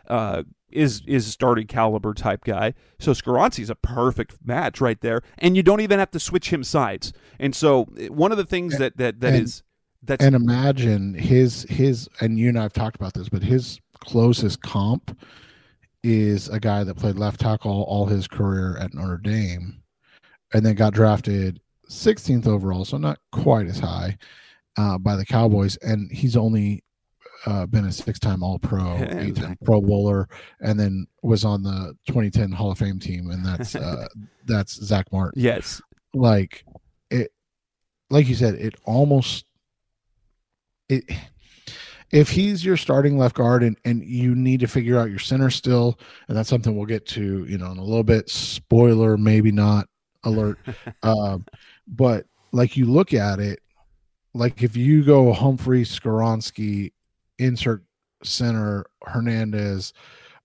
[0.07, 2.73] uh, is is a starting caliber type guy.
[2.99, 6.63] So is a perfect match right there, and you don't even have to switch him
[6.63, 7.13] sides.
[7.39, 9.63] And so one of the things that that that and, is
[10.03, 14.61] that and imagine his his and you and I've talked about this, but his closest
[14.61, 15.17] comp
[16.03, 19.81] is a guy that played left tackle all his career at Notre Dame
[20.53, 24.17] and then got drafted 16th overall, so not quite as high
[24.77, 25.77] uh, by the Cowboys.
[25.77, 26.83] And he's only
[27.45, 30.27] uh, been a six-time All-Pro, eight-time Pro Bowler,
[30.59, 34.07] and then was on the 2010 Hall of Fame team, and that's uh,
[34.45, 35.41] that's Zack Martin.
[35.41, 35.81] Yes,
[36.13, 36.65] like
[37.09, 37.31] it,
[38.09, 39.45] like you said, it almost
[40.89, 41.03] it.
[42.09, 45.49] If he's your starting left guard and, and you need to figure out your center
[45.49, 48.29] still, and that's something we'll get to, you know, in a little bit.
[48.29, 49.87] Spoiler, maybe not
[50.23, 50.57] alert.
[51.03, 51.45] um,
[51.87, 53.59] but like you look at it,
[54.33, 56.91] like if you go Humphrey, Skoronski,
[57.39, 57.83] insert
[58.23, 59.93] center Hernandez,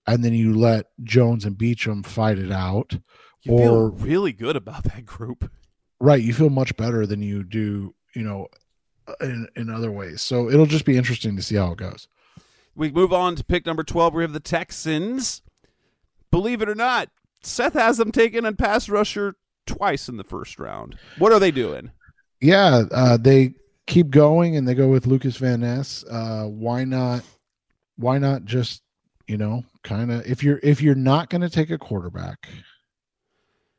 [0.07, 2.97] and then you let Jones and Beachum fight it out,
[3.41, 5.51] you or really good about that group,
[5.99, 6.21] right?
[6.21, 8.47] You feel much better than you do, you know,
[9.07, 10.21] uh, in in other ways.
[10.21, 12.07] So it'll just be interesting to see how it goes.
[12.75, 14.13] We move on to pick number twelve.
[14.13, 15.41] We have the Texans.
[16.31, 17.09] Believe it or not,
[17.43, 19.35] Seth has them taken on pass rusher
[19.65, 20.97] twice in the first round.
[21.17, 21.91] What are they doing?
[22.41, 23.53] Yeah, uh, they
[23.87, 26.03] keep going and they go with Lucas Van Ness.
[26.09, 27.23] Uh, why not?
[27.95, 28.81] Why not just
[29.27, 32.47] you know kind of if you're if you're not going to take a quarterback,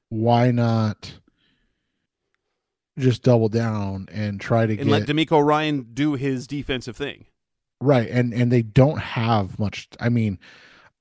[0.09, 1.15] why not?
[2.97, 7.27] Just double down and try to and get, let DeMeco Ryan do his defensive thing.
[7.81, 9.89] Right, and and they don't have much.
[9.99, 10.39] I mean,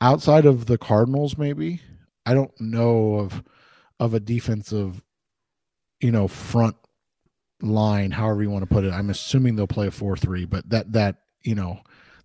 [0.02, 1.82] outside of the Cardinals, maybe
[2.26, 3.44] I don't know of
[4.04, 5.02] of a defensive,
[6.02, 6.76] you know, front
[7.62, 8.94] line, however you want to put it.
[8.94, 11.80] I'm assuming they'll play a four three, but that that you know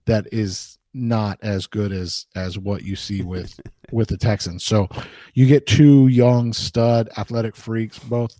[0.06, 3.58] that is not as good as as what you see with
[3.92, 4.64] with the Texans.
[4.64, 4.88] So
[5.34, 8.36] you get two young stud athletic freaks, both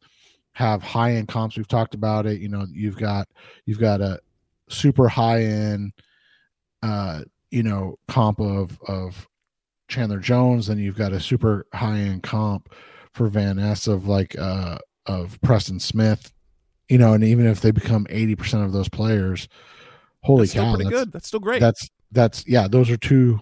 [0.53, 1.57] have high end comps.
[1.57, 2.41] We've talked about it.
[2.41, 3.29] You know, you've got
[3.65, 4.21] you've got a
[4.69, 5.93] super high end
[6.83, 9.29] uh you know comp of of
[9.89, 12.75] Chandler Jones, then you've got a super high end comp
[13.13, 16.33] for Van Ness of like uh of Preston Smith,
[16.89, 19.49] you know, and even if they become eighty percent of those players,
[20.23, 21.13] holy that's cow, that's, good.
[21.13, 21.61] That's still great.
[21.61, 23.41] That's that's yeah, those are two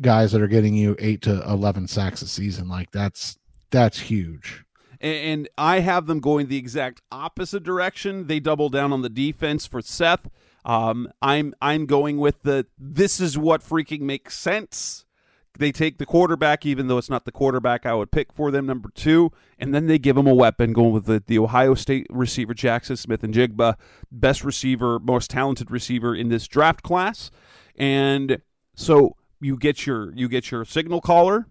[0.00, 2.68] guys that are getting you eight to eleven sacks a season.
[2.68, 3.36] Like that's
[3.70, 4.62] that's huge.
[5.00, 8.28] And I have them going the exact opposite direction.
[8.28, 10.26] They double down on the defense for Seth.
[10.64, 15.05] Um, I'm I'm going with the this is what freaking makes sense
[15.58, 18.66] they take the quarterback, even though it's not the quarterback I would pick for them,
[18.66, 22.06] number two, and then they give him a weapon, going with the, the Ohio State
[22.10, 23.76] receiver Jaxon Smith-Njigba,
[24.10, 27.30] best receiver, most talented receiver in this draft class,
[27.76, 28.40] and
[28.74, 31.46] so you get your you get your signal caller,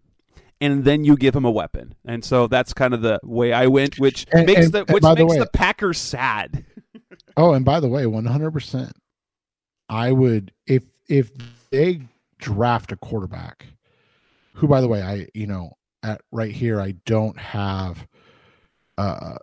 [0.59, 3.67] and then you give him a weapon, and so that's kind of the way I
[3.67, 6.65] went, which and, makes and, the which makes the, way, the Packers sad.
[7.37, 8.93] oh, and by the way, one hundred percent,
[9.89, 11.31] I would if if
[11.69, 12.01] they
[12.37, 13.67] draft a quarterback
[14.55, 15.71] who by the way i you know
[16.03, 18.05] at right here i don't have
[18.97, 19.35] uh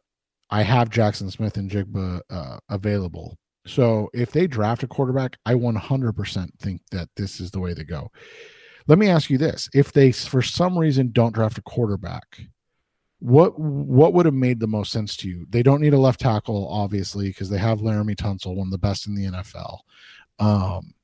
[0.51, 3.39] i have Jaxon Smith-Njigba uh available.
[3.67, 7.85] So if they draft a quarterback i 100% think that this is the way to
[7.85, 8.11] go.
[8.89, 9.69] Let me ask you this.
[9.73, 12.41] If they for some reason don't draft a quarterback
[13.19, 15.47] what what would have made the most sense to you?
[15.49, 18.79] They don't need a left tackle obviously because they have Laremy Tunsil one of the
[18.79, 19.79] best in the NFL
[20.39, 20.95] um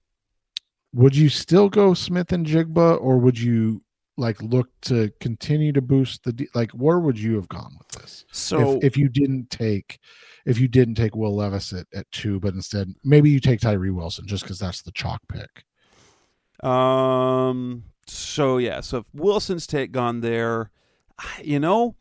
[0.93, 3.81] would you still go Smith-Njigba or would you
[4.19, 8.25] like look to continue to boost the like where would you have gone with this?
[8.33, 10.01] So if, if you didn't take
[10.45, 13.91] if you didn't take will levis at, at two but instead maybe you take tyree
[13.91, 15.65] wilson just because that's the chalk pick.
[16.69, 20.71] Um so yeah so if wilson's take gone there
[21.43, 21.95] you know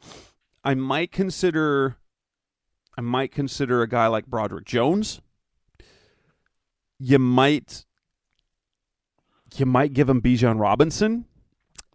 [0.63, 1.97] i might consider
[2.97, 5.21] i might consider a guy like broderick jones.
[6.99, 7.85] You might
[9.55, 11.25] you might give him Bijan Robinson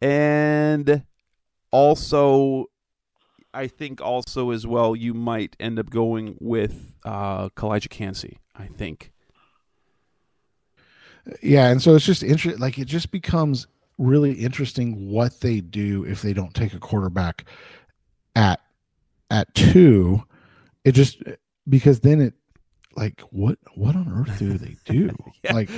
[0.02, 1.04] and
[1.70, 2.66] also
[3.54, 8.66] I think also as well you might end up going with uh Calijah Kancey, I
[8.66, 9.12] think.
[11.40, 16.04] Yeah, and so it's just interesting like it just becomes really interesting what they do
[16.04, 17.44] if they don't take a quarterback
[18.34, 18.60] at
[19.30, 20.22] at 2.
[20.84, 21.22] It just
[21.68, 22.34] because then it
[22.96, 25.14] like what what on earth do they do?
[25.44, 25.54] yeah.
[25.54, 25.70] Like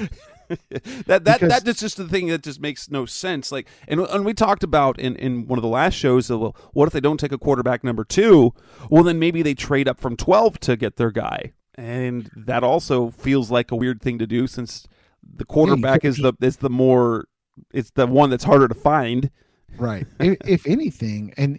[1.06, 3.50] that that because, that's just the thing that just makes no sense.
[3.50, 6.30] Like, and and we talked about in in one of the last shows.
[6.30, 8.52] Of, well, what if they don't take a quarterback number two?
[8.90, 13.10] Well, then maybe they trade up from twelve to get their guy, and that also
[13.10, 14.86] feels like a weird thing to do since
[15.22, 17.26] the quarterback yeah, is the is the more
[17.72, 19.30] it's the one that's harder to find.
[19.76, 20.06] Right.
[20.20, 21.58] if, if anything, and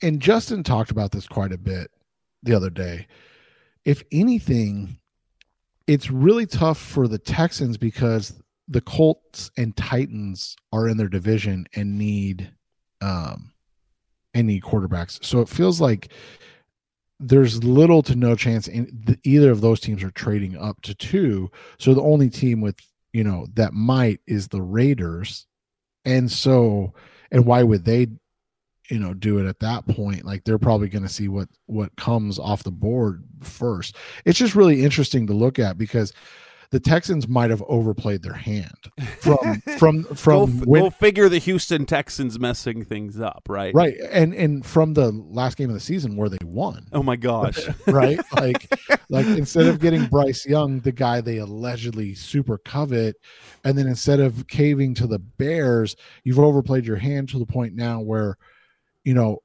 [0.00, 1.90] and Justin talked about this quite a bit
[2.42, 3.06] the other day.
[3.84, 4.98] If anything,
[5.86, 11.66] it's really tough for the Texans because the Colts and Titans are in their division
[11.74, 12.52] and need
[13.00, 13.52] um
[14.34, 15.24] quarterbacks.
[15.24, 16.08] So it feels like
[17.20, 20.94] there's little to no chance in the, either of those teams are trading up to
[20.94, 21.50] two.
[21.78, 22.76] So the only team with
[23.12, 25.46] you know that might is the Raiders,
[26.04, 26.94] and so
[27.30, 28.08] and why would they
[28.92, 31.96] you know do it at that point like they're probably going to see what what
[31.96, 36.12] comes off the board first it's just really interesting to look at because
[36.70, 38.90] the Texans might have overplayed their hand
[39.20, 43.74] from from from go, when, go figure the Houston Texans messing things up, right?
[43.74, 47.16] right and and from the last game of the season where they won Oh my
[47.16, 47.68] gosh.
[47.86, 48.72] right like
[49.10, 53.16] like instead of getting Bryce Young the guy they allegedly super covet
[53.64, 57.74] and then instead of caving to the Bears you've overplayed your hand to the point
[57.74, 58.38] now where
[59.04, 59.38] you know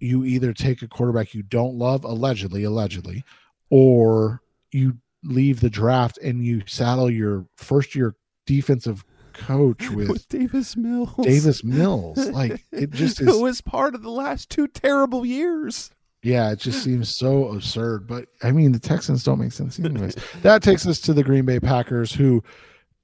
[0.00, 3.24] you either take a quarterback you don't love allegedly allegedly
[3.70, 4.42] or
[4.72, 8.14] you leave the draft and you saddle your first year
[8.46, 11.10] defensive coach with With Davis Mills.
[11.22, 12.18] Davis Mills.
[12.30, 15.90] Like it just Who is was part of the last two terrible years.
[16.22, 18.06] yeah, it just seems so absurd.
[18.06, 20.16] But I mean the Texans don't make sense anyways.
[20.42, 22.42] that takes us to the Green Bay Packers who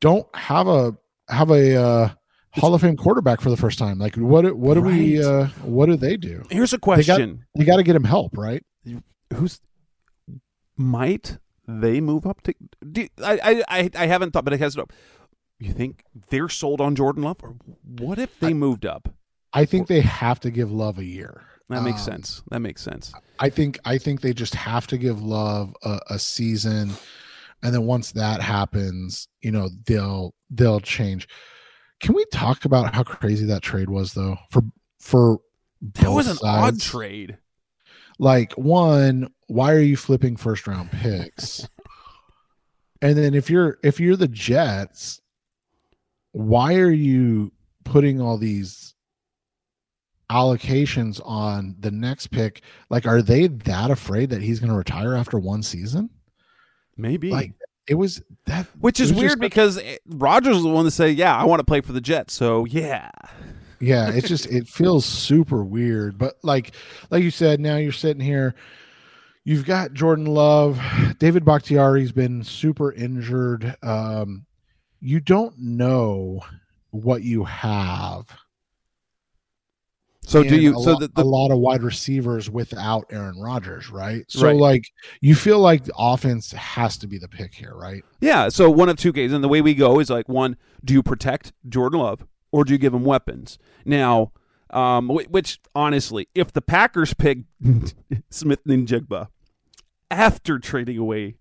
[0.00, 0.96] don't have a
[1.28, 2.08] have a uh
[2.54, 3.98] Hall of Fame quarterback for the first time.
[3.98, 6.42] Like what do- what do we uh what do they do?
[6.50, 7.44] Here's a question.
[7.54, 8.64] You got to get him help, right?
[9.34, 9.60] Who's
[10.76, 11.38] might
[11.68, 12.54] they move up to
[12.90, 13.38] do, I,
[13.68, 14.92] I I I haven't thought but it has it up.
[15.58, 19.08] you think they're sold on Jordan Love or what if they moved up?
[19.52, 21.42] I think they have to give Love a year.
[21.68, 22.42] That makes Um, sense.
[22.50, 23.12] That makes sense.
[23.38, 26.90] I think I think they just have to give Love a, a season,
[27.62, 31.28] and then once that happens, you know they'll they'll change.
[32.00, 34.36] Can we talk about how crazy that trade was though?
[34.50, 34.62] For
[34.98, 35.38] for
[35.80, 37.38] That was an both odd trade.
[38.18, 41.68] Like one, why are you flipping first round picks?
[43.02, 45.20] and then if you're if you're the Jets,
[46.32, 47.52] why are you
[47.84, 48.94] putting all these
[50.30, 52.62] allocations on the next pick?
[52.88, 56.10] Like, are they that afraid that he's going to retire after one season?
[56.96, 57.30] Maybe.
[57.30, 57.52] Like,
[57.90, 61.36] it was that, Which is weird just- because Rodgers was the one to say, "Yeah,
[61.36, 63.10] I want to play for the Jets." So yeah,
[63.80, 66.16] yeah, it's just it feels super weird.
[66.16, 66.70] But like,
[67.10, 68.54] like you said, now you're sitting here.
[69.44, 70.80] You've got Jordan Love,
[71.18, 73.74] David Bakhtiari's been super injured.
[73.82, 74.46] Um,
[75.00, 76.40] you don't know
[76.90, 78.26] what you have.
[80.30, 80.72] So do you?
[80.74, 84.24] So lot, the, the a lot of wide receivers without Aaron Rodgers, right?
[84.28, 84.56] So Right.
[84.56, 84.84] like
[85.20, 88.04] you feel like the offense has to be the pick here, right?
[88.20, 88.48] yeah.
[88.48, 91.02] So one of two cases, and the way we go is like one: do you
[91.02, 93.58] protect Jordan Love or do you give him weapons?
[93.84, 94.30] Now,
[94.70, 97.38] um, which honestly, if the Packers pick
[98.30, 99.28] Smith-Njigba
[100.12, 101.34] after trading away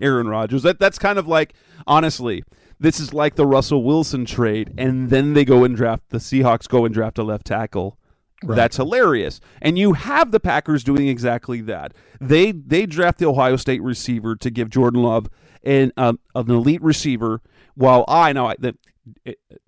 [0.00, 1.54] Aaron Rodgers, that that's kind of like
[1.86, 2.42] honestly.
[2.78, 6.68] This is like the Russell Wilson trade, and then they go and draft the Seahawks.
[6.68, 7.98] Go and draft a left tackle.
[8.44, 8.54] Right.
[8.54, 9.40] That's hilarious.
[9.62, 11.94] And you have the Packers doing exactly that.
[12.20, 15.28] They they draft the Ohio State receiver to give Jordan Love
[15.62, 17.40] an um, an elite receiver.
[17.74, 18.76] While I know that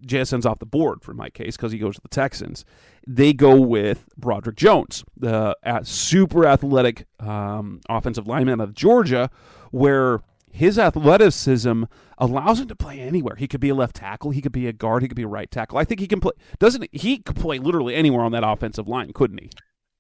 [0.05, 2.65] JSN's off the board for my case because he goes to the Texans.
[3.07, 9.31] They go with Broderick Jones, the uh, super athletic um, offensive lineman of Georgia,
[9.71, 11.85] where his athleticism
[12.19, 13.37] allows him to play anywhere.
[13.37, 15.29] He could be a left tackle, he could be a guard, he could be a
[15.29, 15.79] right tackle.
[15.79, 16.33] I think he can play.
[16.59, 19.51] Doesn't he could play literally anywhere on that offensive line, couldn't he?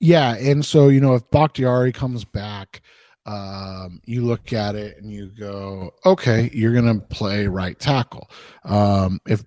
[0.01, 2.83] Yeah, and so you know if Bakhtiari comes back,
[3.27, 8.31] um, you look at it and you go, okay, you're gonna play right tackle.
[8.64, 9.45] Um, if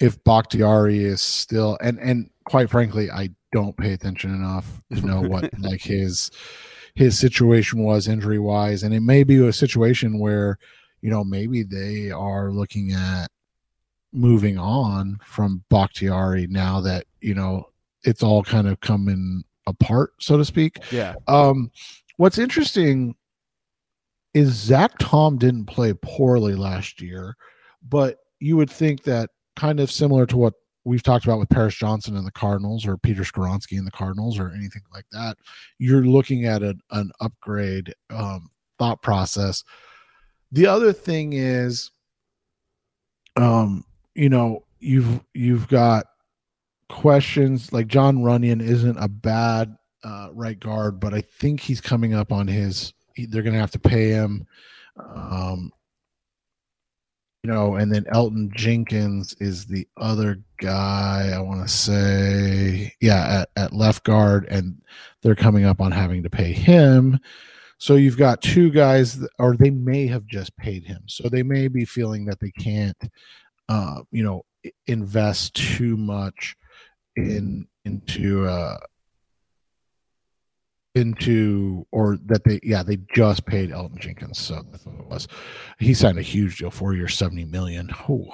[0.00, 5.20] if Bakhtiari is still and and quite frankly, I don't pay attention enough to know
[5.20, 6.30] what like his
[6.94, 10.58] his situation was injury wise, and it may be a situation where
[11.04, 13.26] you know maybe they are looking at
[14.14, 17.68] moving on from Bakhtiari now that you know
[18.04, 20.78] it's all kind of coming apart, so to speak.
[20.90, 21.14] Yeah.
[21.28, 21.70] Um,
[22.16, 23.16] what's interesting
[24.32, 27.36] is Zach Tom didn't play poorly last year,
[27.86, 31.74] but you would think that kind of similar to what we've talked about with Paris
[31.74, 35.36] Johnson and the Cardinals or Peter Skoronski and the Cardinals or anything like that,
[35.78, 38.48] you're looking at an, an upgrade um,
[38.78, 39.62] thought process.
[40.54, 41.90] The other thing is,
[43.34, 43.84] um,
[44.14, 46.06] you know, you've you've got
[46.88, 52.14] questions like Jon Runyan isn't a bad uh, right guard, but I think he's coming
[52.14, 52.92] up on his.
[53.16, 54.46] They're going to have to pay him,
[54.96, 55.72] um,
[57.42, 61.32] you know, and then Elgton Jenkins is the other guy.
[61.34, 64.80] I want to say, yeah, at, at left guard, and
[65.22, 67.18] they're coming up on having to pay him.
[67.78, 71.02] So you've got two guys, or they may have just paid him.
[71.06, 72.96] So they may be feeling that they can't
[73.68, 74.44] uh, you know,
[74.86, 76.56] invest too much
[77.16, 78.78] in into uh
[80.94, 85.28] into or that they yeah they just paid Elgton Jenkins so that's what it was.
[85.78, 87.90] He signed a huge deal four years 70 million.
[88.08, 88.28] Oh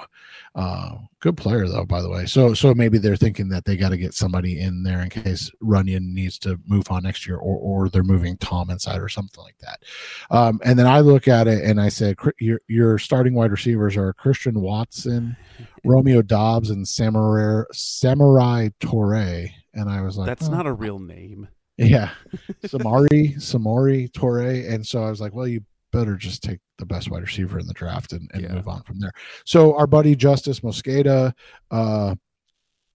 [0.53, 2.25] uh good player though by the way.
[2.25, 5.49] So so maybe they're thinking that they got to get somebody in there in case
[5.63, 9.43] Runyan needs to move on next year or or they're moving Tom inside or something
[9.43, 9.81] like that.
[10.29, 13.97] Um and then I look at it and I said your your starting wide receivers
[13.97, 15.35] are Christian Watson
[15.83, 20.51] Romeo Doubs and Samurai Samurai Toure and I was like that's oh.
[20.51, 21.47] not a real name
[21.77, 22.11] yeah,
[22.63, 27.11] Samari, Samori, Torre, and so I was like, well, you better just take the best
[27.11, 28.53] wide receiver in the draft and, and yeah.
[28.53, 29.11] move on from there.
[29.45, 31.33] So our buddy Justice Mosqueda
[31.69, 32.15] uh,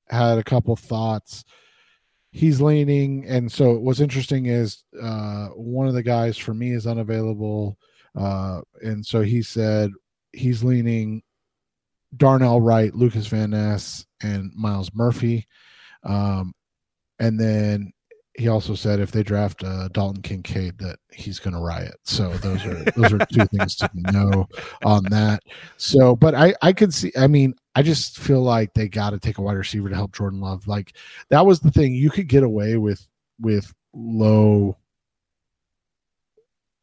[0.09, 1.45] had a couple thoughts.
[2.33, 6.87] He's leaning, and so what's interesting is uh, one of the guys for me is
[6.87, 7.79] unavailable,
[8.15, 9.91] uh, and so he said
[10.33, 11.23] he's leaning
[12.15, 15.47] Darnell Wright, Lucas Van Ness, and Myles Murphy.
[16.05, 16.53] Um,
[17.19, 17.93] and then
[18.39, 21.97] he also said if they draft uh, Dalton Kincaid that he's going to riot.
[22.05, 24.47] So those are those are two things to know
[24.85, 25.43] on that.
[25.77, 27.13] So, but I I could see.
[27.17, 30.13] I mean, I just feel like they got to take a wide receiver to help
[30.13, 30.67] Jordan Love.
[30.67, 30.95] Like
[31.31, 31.95] that was the thing.
[31.95, 33.07] You could get away with
[33.41, 34.77] with low,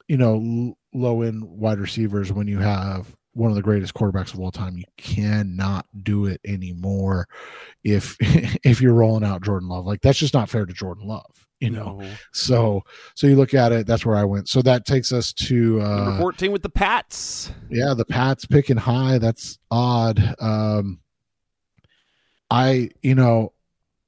[0.08, 4.40] you know, low end wide receivers when you have one of the greatest quarterbacks of
[4.40, 4.78] all time.
[4.78, 7.28] You cannot do it anymore
[7.84, 9.86] if if you're rolling out Jordan Love.
[9.86, 12.00] Like that's just not fair to Jordan Love, you know.
[12.00, 12.10] No.
[12.32, 12.84] So
[13.16, 14.50] so you look at it, that's where I went.
[14.50, 17.52] So that takes us to uh number 14 with the Pats.
[17.70, 19.18] Yeah, the Pats picking high.
[19.18, 20.36] That's odd.
[20.40, 21.00] Um
[22.52, 23.54] I, you know,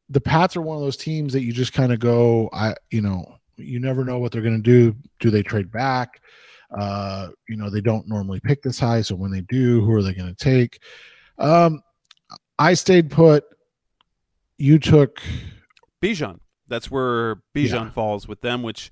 [0.10, 3.02] the Pats are one of those teams that you just kind of go, I, you
[3.02, 4.96] know, you never know what they're going to do.
[5.20, 6.22] Do they trade back?
[6.78, 10.04] Uh, you know, they don't normally pick this high, so when they do, who are
[10.04, 10.80] they going to take?
[11.38, 11.82] Um,
[12.60, 13.44] I stayed put.
[14.58, 15.22] You took
[16.02, 16.40] Bijan.
[16.68, 17.90] That's where Bijan yeah.
[17.92, 18.92] falls with them, which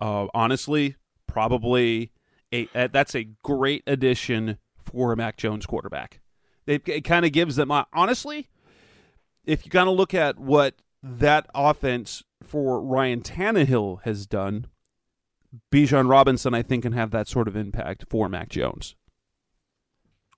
[0.00, 2.12] uh, honestly, probably
[2.52, 6.20] a, a, that's a great addition for a Mac Jones quarterback.
[6.66, 8.48] It, it kind of gives them uh, honestly,
[9.44, 14.66] if you kind of look at what that offense for Ryan Tannehill has done,
[15.72, 18.94] Bijan Robinson, I think, can have that sort of impact for Mac Jones.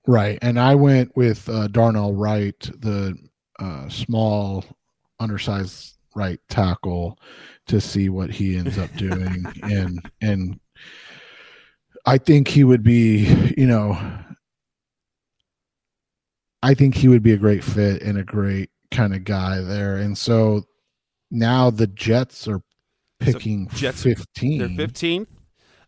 [0.06, 0.38] Right.
[0.40, 3.16] And I went with uh, Darnell Wright, the
[3.58, 4.64] uh, small,
[5.18, 7.18] undersized right tackle,
[7.66, 9.44] to see what he ends up doing.
[9.62, 10.60] and, and,
[12.08, 13.98] I think he would be, you know,
[16.62, 19.96] I think he would be a great fit and a great kind of guy there.
[19.96, 20.62] And so
[21.32, 22.62] now the Jets are
[23.18, 24.76] picking so Jets 15.
[24.76, 25.28] They're 15th.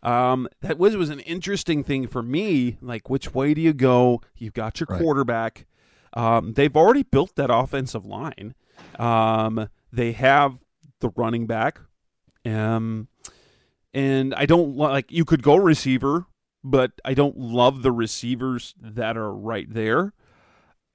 [0.03, 2.79] Um, that was was an interesting thing for me.
[2.81, 4.23] Like, which way do you go?
[4.37, 5.01] You've got your right.
[5.01, 5.67] quarterback.
[6.15, 8.55] Um, they've already built that offensive line.
[8.99, 10.65] Um, they have
[11.01, 11.81] the running back.
[12.45, 13.09] Um,
[13.93, 16.27] and I don't like you could go receiver,
[16.63, 20.13] but I don't love the receivers that are right there.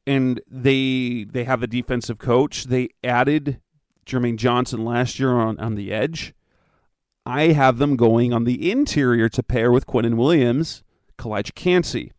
[0.06, 2.66] And they they have a defensive coach.
[2.66, 3.62] They added
[4.06, 6.34] Jermaine Johnson last year on, on the edge.
[7.26, 10.84] I have them going on the interior to pair with Quinnen Williams,
[11.18, 12.12] Calijah Kancey.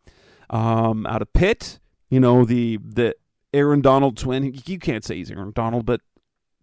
[0.50, 1.78] Um, out of Pitt,
[2.08, 3.14] you know, the the
[3.52, 4.58] Aaron Donald twin.
[4.66, 6.00] You can't say he's Aaron Donald, but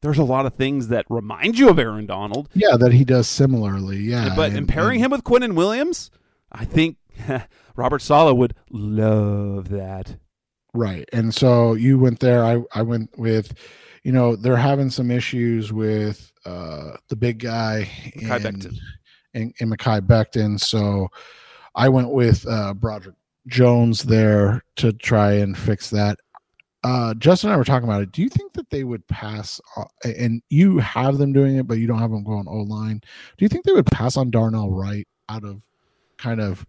[0.02, 2.50] there's a lot of things that remind you of Aaron Donald.
[2.54, 3.98] Yeah, that he does similarly.
[3.98, 4.34] Yeah.
[4.36, 6.10] But and, pairing him with Quinnen Williams,
[6.52, 6.98] I think
[7.76, 10.18] Robert Saleh would love that.
[10.74, 11.08] Right.
[11.12, 12.44] And so you went there.
[12.44, 13.54] I, I went with
[14.04, 17.88] you know they're having some issues with uh, the big guy
[18.46, 18.80] and,
[19.34, 20.60] and, and Mekhi Becton.
[20.60, 21.08] So
[21.76, 23.16] I went with uh, Broderick
[23.48, 26.20] Jones there to try and fix that.
[26.84, 28.12] Uh, Justin and I were talking about it.
[28.12, 29.62] Do you think that they would pass?
[29.78, 33.00] Uh, and you have them doing it, but you don't have them going O line.
[33.38, 35.62] Do you think they would pass on Darnell Wright out of
[36.18, 36.66] kind of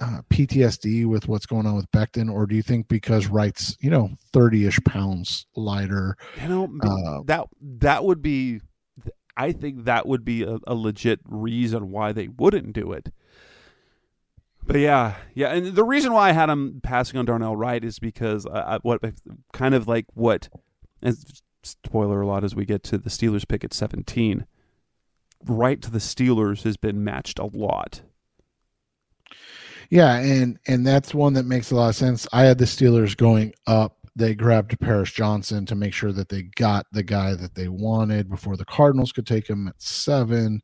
[0.00, 3.90] uh, PTSD with what's going on with Becton, or do you think because Wright's you
[3.90, 6.16] know thirty ish pounds lighter?
[6.42, 8.60] You know uh, that that would be,
[9.36, 13.12] I think that would be a, a, legit reason why they wouldn't do it.
[14.64, 17.98] But yeah, yeah, and the reason why I had him passing on Darnell Wright is
[17.98, 19.00] because I, what
[19.52, 20.48] kind of like what,
[21.02, 21.16] and
[21.62, 24.46] spoiler a lot as we get to the Steelers pick at seventeen.
[25.46, 28.02] Right to the Steelers has been matched a lot
[29.90, 32.26] yeah, and and that's one that makes a lot of sense.
[32.32, 33.96] I had the Steelers going up.
[34.14, 38.30] They grabbed Paris Johnson to make sure that they got the guy that they wanted
[38.30, 40.62] before the Cardinals could take him at seven.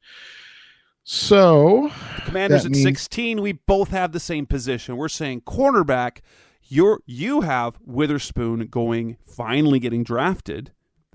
[1.05, 4.97] So the Commanders at means, 16, we both have the same position.
[4.97, 6.18] We're saying cornerback,
[6.62, 10.73] you're you have Witherspoon going finally getting drafted.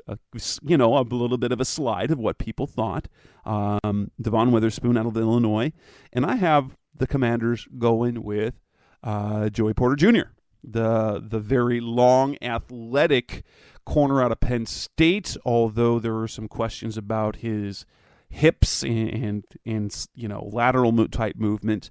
[0.08, 0.16] Uh,
[0.62, 3.08] you know, a little bit of a slide of what people thought.
[3.46, 5.74] Um, Devon Witherspoon out of Illinois,
[6.14, 8.56] and I have the Commanders going with
[9.04, 10.30] uh, Joey Porter Jr.,
[10.64, 13.44] the the very long, athletic
[13.86, 15.38] corner out of Penn State.
[15.46, 17.86] Although there were some questions about his
[18.30, 21.90] hips and and, and you know lateral type movement,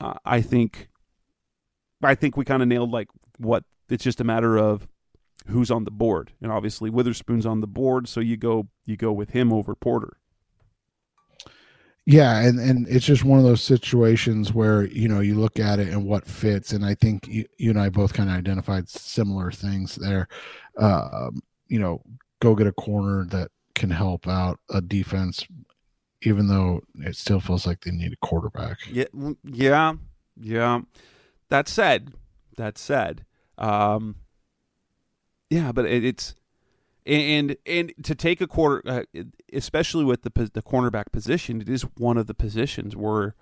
[0.00, 0.88] uh, I think
[2.02, 3.08] I think we kind of nailed like
[3.38, 4.86] what it's just a matter of
[5.48, 9.12] who's on the board, and obviously Witherspoon's on the board, so you go you go
[9.12, 10.18] with him over Porter.
[12.08, 15.80] Yeah, and and it's just one of those situations where you know you look at
[15.80, 18.88] it and what fits, and I think you, you and I both kind of identified
[18.88, 20.28] similar things there.
[20.78, 21.30] Uh,
[21.66, 22.02] you know,
[22.40, 25.44] go get a corner that can help out a defense,
[26.22, 28.78] even though it still feels like they need a quarterback.
[28.88, 29.06] Yeah,
[29.42, 29.94] yeah,
[30.40, 30.82] yeah.
[31.48, 32.12] That said,
[32.56, 33.24] that said,
[33.58, 34.14] um,
[35.50, 36.36] yeah, but it, it's
[37.06, 41.82] and and to take a quarter, uh, especially with the the cornerback position, it is
[41.96, 43.34] one of the positions where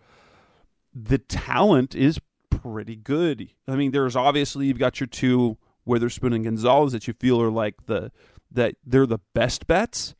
[0.95, 3.51] the talent is pretty good.
[3.67, 7.51] I mean, there's obviously you've got your two Witherspoon and Gonzalez that you feel are
[7.51, 8.13] like the
[8.51, 10.15] that they're the best bets,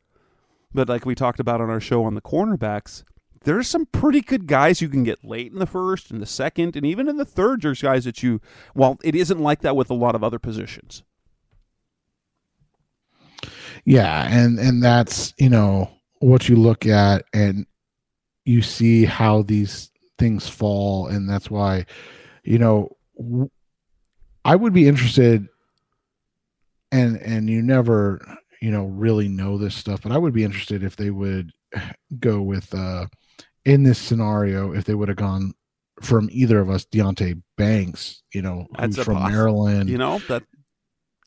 [0.73, 3.03] but like we talked about on our show on the cornerbacks,
[3.43, 6.75] there's some pretty good guys you can get late in the first, in the second,
[6.75, 7.61] and even in the third.
[7.61, 8.41] There's guys that you,
[8.73, 11.03] well, it isn't like that with a lot of other positions.
[13.85, 17.65] Yeah, and and that's you know what you look at and
[18.43, 21.85] you see how these things fall, and that's why
[22.43, 22.89] you know
[24.43, 25.47] I would be interested,
[26.91, 28.19] and and you never
[28.61, 31.51] you know really know this stuff, but I would be interested if they would
[32.19, 33.05] go with uh
[33.65, 35.53] in this scenario if they would have gone
[36.01, 39.89] from either of us, Deonte Banks, you know, who's from Maryland.
[39.89, 40.43] You know that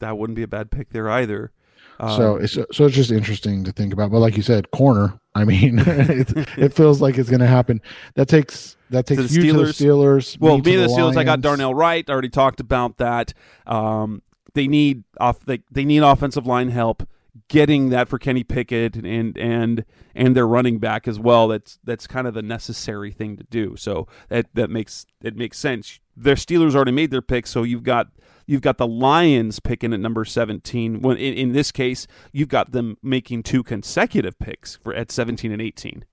[0.01, 1.53] that wouldn't be a bad pick there either.
[2.01, 4.11] Um, so it's so it's just interesting to think about.
[4.11, 5.19] But like you said, corner.
[5.35, 7.81] I mean, it, it feels like it's going to happen.
[8.15, 9.77] That takes that takes the you Steelers.
[9.77, 10.41] to the Steelers.
[10.41, 10.99] Well, me, me the, the Steelers.
[10.99, 11.17] Lions.
[11.17, 12.05] I got Darnell Wright.
[12.09, 13.35] I already talked about that.
[13.67, 14.23] Um,
[14.55, 15.45] they need off.
[15.45, 17.07] They, they need offensive line help
[17.49, 19.85] getting that for Kenny Pickett and and
[20.15, 21.49] and their running back as well.
[21.49, 23.77] That's that's kind of the necessary thing to do.
[23.77, 26.01] So that that makes it makes sense.
[26.17, 28.09] Their Steelers already made their pick, so you've got
[28.49, 31.03] You've got the Lions picking at number 17.
[31.03, 35.53] When in, in this case, you've got them making two consecutive picks for at 17
[35.53, 36.07] and 18.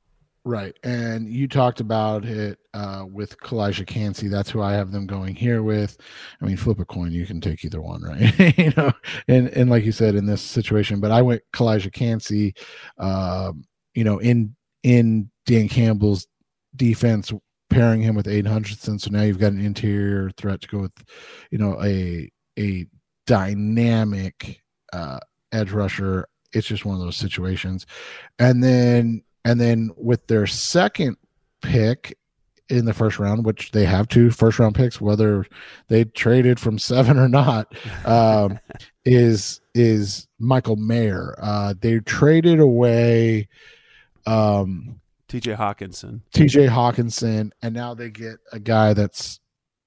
[0.43, 0.77] Right.
[0.83, 4.27] And you talked about it uh, with Calijah Kancey.
[4.27, 5.97] That's who I have them going here with.
[6.41, 8.57] I mean, flip a coin, you can take either one, right?
[8.57, 8.91] you know,
[9.29, 12.53] and, and like you said, in this situation, but I went Calijah Kancey,
[12.99, 13.53] uh,
[13.93, 16.27] you know, in, in Dan Campbell's
[16.75, 17.31] defense
[17.75, 18.97] pairing him with Aidan Hutchinson.
[18.99, 20.93] So now you've got an interior threat to go with,
[21.51, 22.85] you know, a a
[23.27, 24.63] dynamic
[24.93, 25.19] uh,
[25.51, 26.29] edge rusher.
[26.53, 27.85] It's just one of those situations.
[28.39, 31.17] And then and then with their second
[31.61, 32.17] pick
[32.69, 35.45] in the first round, which they have two first round picks, whether
[35.89, 38.57] they traded from seven or not, um,
[39.03, 41.35] is is Michael Mayer.
[41.41, 43.49] Uh, they traded away
[44.25, 46.21] um TJ Hockenson.
[46.33, 47.51] TJ Hockenson.
[47.61, 49.39] and now they get a guy that's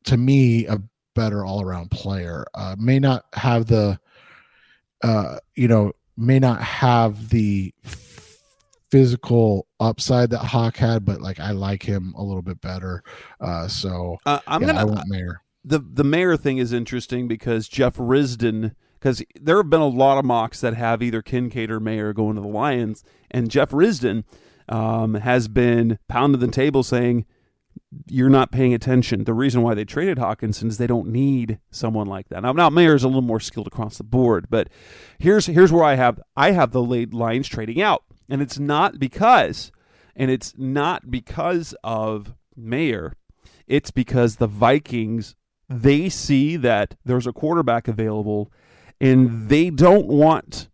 [0.04, 0.80] to me a
[1.14, 2.46] better all around player.
[2.54, 3.98] Uh, may not have the,
[5.02, 7.72] uh, you know, may not have the
[8.90, 13.02] physical upside that Hawk had, but like I like him a little bit better.
[13.40, 15.42] Uh, so uh, I'm yeah, gonna I want Mayer.
[15.64, 18.74] The the Mayer thing is interesting because Jeff Risdon.
[18.98, 22.34] Because there have been a lot of mocks that have either Kincaid or Mayer going
[22.34, 24.24] to the Lions, and Jeff Risdon
[24.68, 27.26] um, has been pounding the table saying
[28.06, 29.24] you're not paying attention.
[29.24, 32.42] The reason why they traded Hockenson is they don't need someone like that.
[32.42, 34.68] Now, now is a little more skilled across the board, but
[35.18, 39.72] here's here's where I have I have the Lions trading out, and it's not because,
[40.14, 43.14] and it's not because of Mayer,
[43.66, 45.34] it's because the Vikings
[45.68, 48.50] they see that there's a quarterback available,
[49.00, 50.68] and they don't want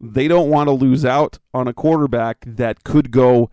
[0.00, 3.50] they don't want to lose out on a quarterback that could go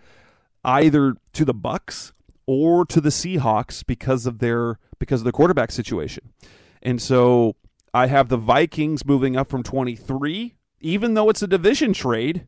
[0.63, 2.13] either to the Bucks
[2.45, 6.33] or to the Seahawks because of their because of the quarterback situation.
[6.81, 7.55] And so
[7.93, 12.47] I have the Vikings moving up from 23, even though it's a division trade,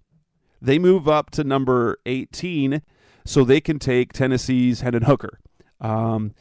[0.62, 2.82] they move up to number 18
[3.26, 5.40] so they can take Tennessee's Hendon Hooker.
[5.82, 6.34] Um,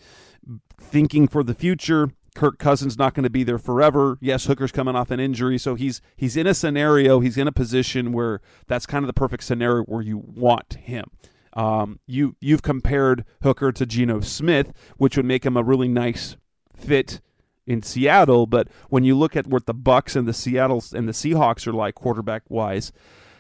[0.81, 4.19] thinking for the future, Kirk Cousins not going to be there forever.
[4.21, 7.53] Yes, Hooker's coming off an injury, so he's he's in a scenario, he's in a
[7.53, 11.11] position where that's kind of the perfect scenario where you want him.
[11.53, 16.37] Um, you you've compared Hooker to Geno Smith, which would make him a really nice
[16.77, 17.21] fit
[17.67, 21.13] in Seattle, but when you look at what the Bucks and the Seattle and the
[21.13, 22.93] Seahawks are like quarterback wise,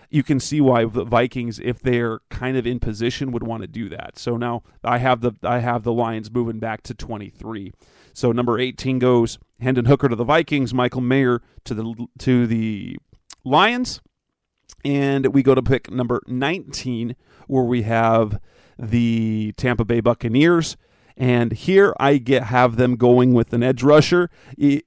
[0.08, 3.66] you can see why the Vikings, if they're kind of in position, would want to
[3.66, 4.18] do that.
[4.18, 7.72] So now I have the I have the Lions moving back to 23.
[8.14, 12.96] So number 18 goes Hendon Hooker to the Vikings, Michael Mayer to the to the
[13.44, 14.00] Lions,
[14.84, 17.16] and we go to pick number 19
[17.48, 18.40] where we have
[18.78, 20.76] the Tampa Bay Buccaneers.
[21.16, 24.30] And here I get have them going with an edge rusher.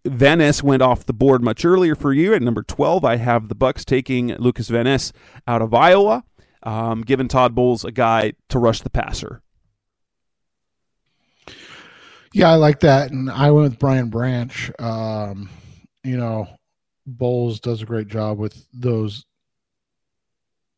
[0.05, 2.33] Van Ness went off the board much earlier for you.
[2.33, 5.13] At number 12, I have the Bucks taking Lukas Van Ness
[5.47, 6.25] out of Iowa,
[6.63, 9.41] um, giving Todd Bowles a guy to rush the passer.
[12.37, 13.09] Yeah, I like that.
[13.09, 14.71] And I went with Brian Branch.
[14.77, 15.49] Um,
[16.03, 16.47] you know,
[17.07, 19.25] Bowles does a great job with those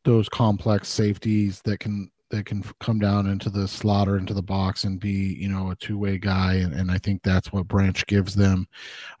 [0.04, 4.84] those complex safeties that can that can come down into the slaughter into the box
[4.84, 8.34] and be you know a two-way guy and, and i think that's what branch gives
[8.34, 8.66] them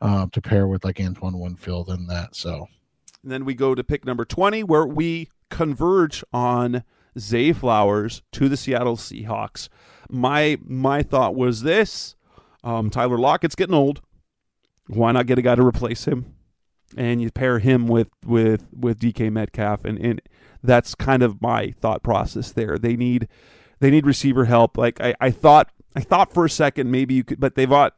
[0.00, 2.66] uh, to pair with like antoine winfield and that so
[3.22, 6.82] and then we go to pick number 20 where we converge on
[7.18, 9.68] zay flowers to the seattle seahawks
[10.08, 12.16] my my thought was this
[12.64, 14.00] um, tyler lockett's getting old
[14.86, 16.34] why not get a guy to replace him
[16.96, 20.20] and you pair him with with with dk metcalf and and
[20.62, 22.78] that's kind of my thought process there.
[22.78, 23.28] They need
[23.80, 24.76] they need receiver help.
[24.76, 27.94] Like I, I thought I thought for a second maybe you could, but they've got.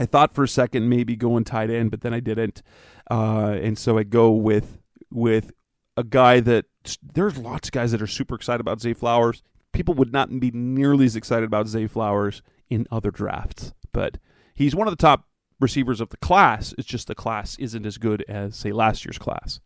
[0.00, 2.62] I thought for a second maybe going tight end, but then I didn't,
[3.10, 4.78] uh, and so I go with
[5.10, 5.50] with
[5.96, 6.66] a guy that
[7.02, 9.42] there's lots of guys that are super excited about Zay Flowers.
[9.72, 14.18] People would not be nearly as excited about Zay Flowers in other drafts, but
[14.54, 15.24] he's one of the top
[15.60, 16.74] receivers of the class.
[16.78, 19.60] It's just the class isn't as good as say last year's class.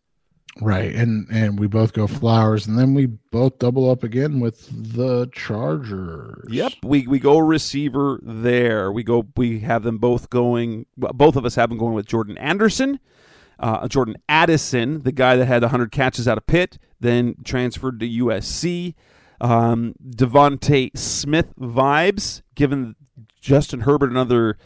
[0.61, 4.69] Right, and and we both go flowers, and then we both double up again with
[4.71, 6.45] the Chargers.
[6.47, 8.91] Yep, we we go receiver there.
[8.91, 9.25] We go.
[9.35, 10.85] We have them both going.
[10.95, 12.99] Both of us have them going with Jordan Anderson,
[13.59, 18.07] uh, Jordan Addison, the guy that had 100 catches out of Pitt, then transferred to
[18.07, 18.93] USC.
[19.43, 22.95] Um, DeVonta Smith vibes, given
[23.41, 24.57] Justin Herbert another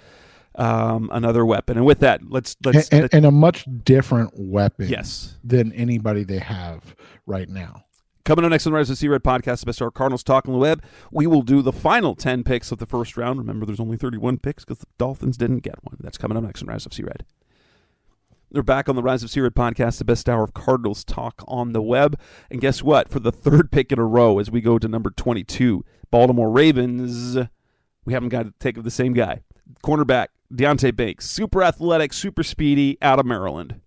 [0.53, 1.77] um, another weapon.
[1.77, 6.37] And with that, let's let's and, and, a much different weapon, yes, than anybody they
[6.37, 7.85] have right now.
[8.23, 10.47] Coming up next on the Rise Up Sea Red podcast, the best our Cardinals talk
[10.47, 10.83] on the web.
[11.11, 13.39] We will do the final ten picks of the first round.
[13.39, 15.97] Remember, there's only 31 picks because the Dolphins didn't get one.
[16.01, 17.25] That's coming up next on Rise Up Sea Red.
[18.49, 21.43] They're back on the Rise Up Sea Red podcast, the best hour of Cardinals talk
[21.47, 22.17] on the web.
[22.49, 23.09] And guess what?
[23.09, 27.37] For the third pick in a row, as we go to number 22, Baltimore Ravens,
[28.05, 29.41] we haven't got to take of the same guy.
[29.83, 33.81] Cornerback Deonte Banks, super athletic, super speedy, out of Maryland.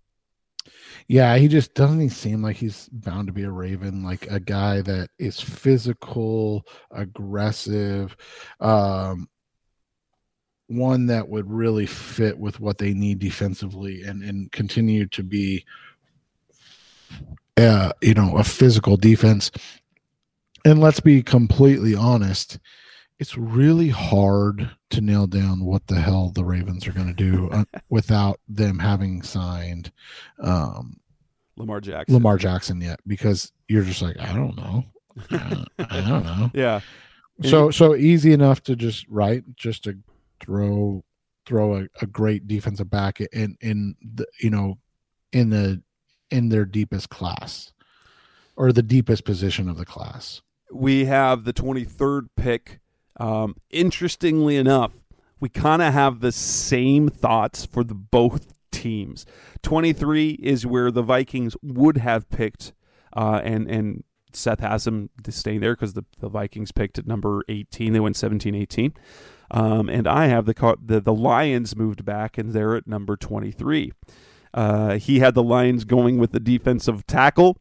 [1.09, 4.39] Yeah, he just doesn't he seem like he's bound to be a Raven, like a
[4.39, 8.15] guy that is physical, aggressive,
[8.61, 9.29] um,
[10.71, 15.65] one that would really fit with what they need defensively and and continue to be,
[17.57, 19.51] uh, you know, a physical defense.
[20.65, 22.59] And let's be completely honest,
[23.19, 27.49] it's really hard to nail down what the hell the Ravens are going to do
[27.51, 29.91] uh, without them having signed
[30.39, 31.01] um,
[31.57, 32.15] Lamar Jackson.
[32.15, 34.85] Lamar Jackson yet, because you're just like, I don't know,
[35.31, 36.51] I, I don't know.
[36.55, 36.81] yeah.
[37.43, 39.97] So so easy enough to just write just to
[40.41, 41.05] throw
[41.47, 44.79] throw a, a great defensive back in in the you know
[45.33, 45.83] in the
[46.31, 47.73] in their deepest class
[48.57, 50.43] or the deepest position of the class.
[50.73, 52.81] We have the 23rd pick
[53.21, 54.93] um, interestingly enough,
[55.39, 59.27] we kind of have the same thoughts for the both teams.
[59.63, 62.73] 23 is where the Vikings would have picked,
[63.15, 67.43] uh, and and Seth has them staying there because the, the Vikings picked at number
[67.49, 67.93] 18.
[67.93, 68.95] They went 17 18.
[69.51, 73.93] Um, and I have the, the the Lions moved back, and they're at number 23.
[74.53, 77.57] Uh, he had the Lions going with the defensive tackle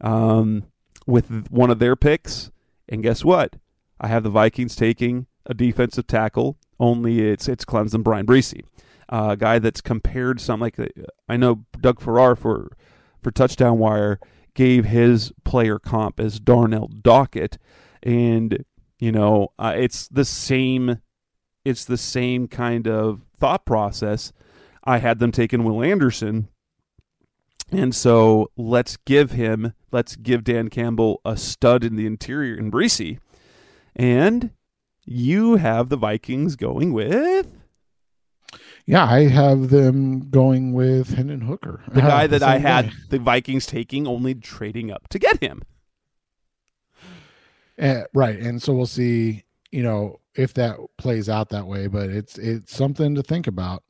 [0.00, 0.64] um,
[1.06, 2.50] with one of their picks.
[2.88, 3.56] And guess what?
[4.00, 6.56] I have the Vikings taking a defensive tackle.
[6.80, 8.64] Only it's it's Clemson Bryan Bresee,
[9.08, 10.76] uh, a guy that's compared some like
[11.28, 12.70] I know Doug Farrar for
[13.20, 14.20] for touchdown wire
[14.54, 17.58] gave his player comp as Darnell Dockett,
[18.02, 18.64] and
[19.00, 21.00] you know uh, it's the same
[21.64, 24.32] it's the same kind of thought process.
[24.84, 26.48] I had them taking Will Anderson,
[27.70, 32.70] and so let's give him let's give Dan Campbell a stud in the interior in
[32.70, 33.18] Bresee
[33.98, 34.50] and
[35.04, 37.50] you have the Vikings going with.
[38.86, 41.82] Yeah, I have them going with Hendon Hooker.
[41.88, 42.96] The guy that I had guy.
[43.10, 45.62] the Vikings taking, only trading up to get him.
[47.78, 49.44] Uh, right, and so we'll see.
[49.70, 53.82] You know if that plays out that way, but it's it's something to think about.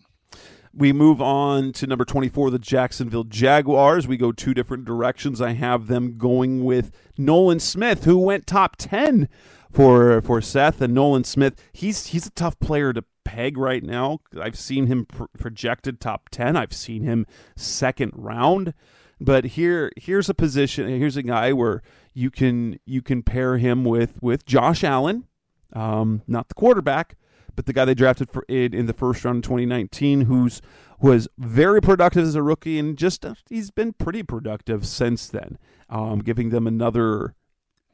[0.74, 4.06] We move on to number 24, the Jacksonville Jaguars.
[4.06, 5.40] We go two different directions.
[5.40, 9.28] I have them going with Nolan Smith, who went top 10
[9.70, 11.60] for for Seth and Nolan Smith.
[11.72, 14.20] He's he's a tough player to peg right now.
[14.40, 16.56] I've seen him pr- projected top 10.
[16.56, 17.26] I've seen him
[17.56, 18.74] second round.
[19.20, 21.82] But here here's a position, here's a guy where
[22.14, 25.26] you can you can pair him with with Josh Allen,
[25.72, 27.16] um, not the quarterback,
[27.54, 30.62] but the guy they drafted for in, in the first round in 2019, who's
[31.00, 35.58] was very productive as a rookie and just uh, he's been pretty productive since then,
[35.88, 37.34] um, giving them another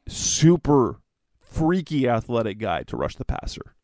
[0.07, 1.01] super
[1.39, 3.75] freaky athletic guy to rush the passer.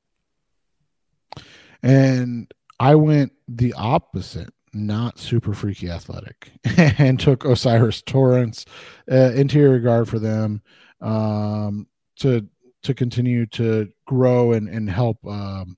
[1.83, 8.65] And I went the opposite, not super freaky athletic, and took O'Cyrus Torrence,
[9.11, 10.61] uh, interior guard for them,
[10.99, 11.87] um,
[12.17, 12.47] to
[12.83, 15.77] to continue to grow and and help um,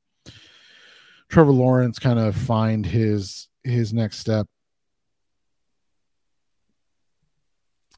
[1.30, 4.47] Trevor Lawrence kind of find his his next step.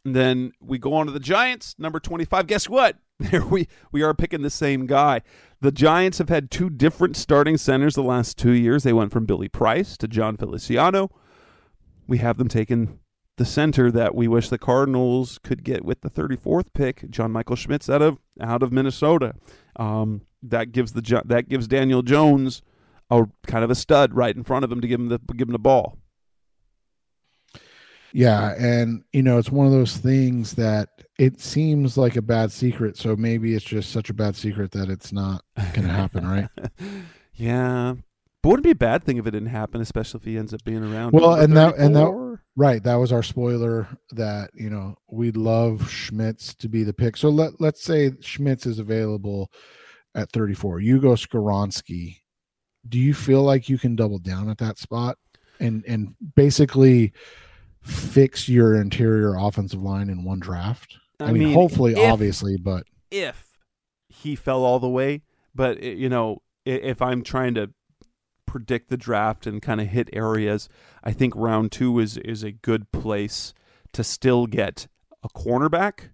[0.06, 2.48] And then we go on to the Giants, number 25.
[2.48, 2.98] Guess what?
[3.18, 5.22] There we we are picking the same guy.
[5.62, 8.84] The Giants have had two different starting centers the last two years.
[8.84, 11.10] They went from Billy Price to Jon Feliciano.
[12.08, 13.00] We have them taking
[13.38, 17.56] the center that we wish the Cardinals could get with the 34th pick, John Michael
[17.56, 19.36] Schmitz out of out of Minnesota.
[19.76, 22.62] Um, that gives the that gives Daniel Jones
[23.10, 25.48] a kind of a stud right in front of him to give him the give
[25.48, 25.98] him the ball.
[28.14, 32.52] Yeah, and you know, it's one of those things that it seems like a bad
[32.52, 35.44] secret, so maybe it's just such a bad secret that it's not
[35.74, 36.48] going to happen, right?
[37.34, 37.96] yeah.
[38.46, 40.64] But wouldn't be a bad thing if it didn't happen, especially if he ends up
[40.64, 41.14] being around.
[41.14, 45.90] Well, and that and that right, that was our spoiler that, you know, we'd love
[45.90, 47.18] Schmitz to be the pick.
[47.18, 49.52] So let let's say Schmitz is available
[50.14, 50.80] at 34.
[50.82, 52.20] You go Skoronski.
[52.88, 55.18] Do you feel like you can double down at that spot
[55.60, 57.14] and and basically
[57.82, 60.96] fix your interior offensive line in one draft?
[61.20, 63.44] I, I mean, mean, hopefully, if, obviously, but if
[64.08, 65.24] he fell all the way,
[65.56, 67.72] but eh, you know, if I'm trying to
[68.46, 70.70] predict the draft and kind of hit areas,
[71.04, 73.54] I think round two is is a good place
[73.94, 74.88] to still get
[75.24, 76.10] a cornerback.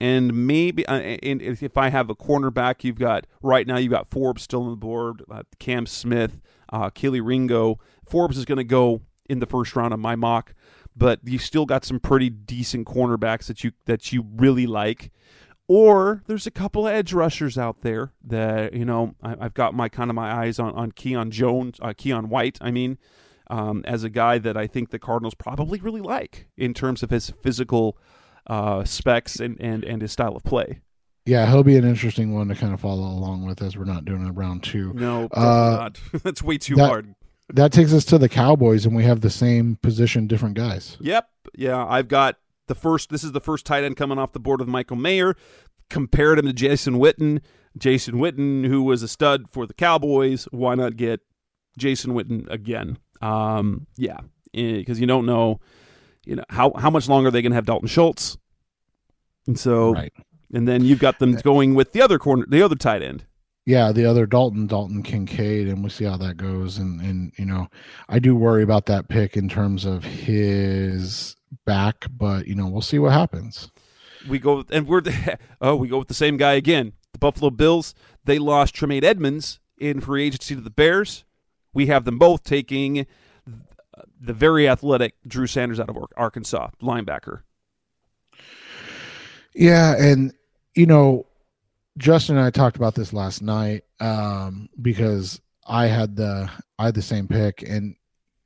[0.00, 4.08] And maybe, uh, and if I have a cornerback, you've got right now you've got
[4.08, 6.40] Forbes still on the board, uh, Cam Smith,
[6.72, 7.80] uh, Kelee Ringo.
[8.08, 10.54] Forbes is going to go in the first round of my mock
[10.98, 15.12] but you still got some pretty decent cornerbacks that you that you really like.
[15.68, 19.88] Or there's a couple edge rushers out there that you know I, have got my
[19.88, 22.58] kind of my eyes on on Keon Jones, uh, Keion White.
[22.60, 22.98] I mean,
[23.48, 27.10] um, as a guy that I think the Cardinals probably really like in terms of
[27.10, 27.98] his physical
[28.46, 30.80] uh, specs and, and and his style of play.
[31.26, 34.06] Yeah, he'll be an interesting one to kind of follow along with as we're not
[34.06, 34.94] doing a round two.
[34.94, 36.00] No, uh, not.
[36.22, 37.14] That's way too that, hard
[37.52, 40.96] that takes us to the Cowboys, and we have the same position, different guys.
[41.00, 41.28] Yep.
[41.54, 42.36] Yeah, I've got
[42.68, 43.10] the first.
[43.10, 45.34] This is the first tight end coming off the board with Michael Mayer.
[45.90, 47.40] Compared him to Jason Witten.
[47.76, 50.44] Jason Witten, who was a stud for the Cowboys.
[50.50, 51.20] Why not get
[51.78, 52.98] Jason Witten again?
[53.22, 54.18] Um, yeah,
[54.52, 55.60] because eh, you don't know,
[56.24, 58.36] you know how how much longer they can have Dalton Schultz,
[59.46, 60.12] and so, right.
[60.52, 63.24] and then you've got them going with the other corner, the other tight end
[63.68, 66.78] yeah, the other Dalton, Dalton Kincaid, and we'll see how that goes.
[66.78, 67.68] And and you know,
[68.08, 71.36] I do worry about that pick in terms of his
[71.66, 73.70] back, but you know, we'll see what happens.
[74.26, 76.94] We go and we're the, oh, we go with the same guy again.
[77.12, 77.94] The Buffalo Bills.
[78.24, 81.26] They lost Tremaine Edmunds in free agency to the Bears.
[81.74, 83.06] We have them both taking
[84.18, 87.42] the very athletic Drew Sanders out of Arkansas, linebacker.
[89.54, 90.32] Yeah, and
[90.74, 91.26] you know,
[91.98, 96.48] Justin and I talked about this last night um, because I had the
[96.78, 97.94] I had the same pick, and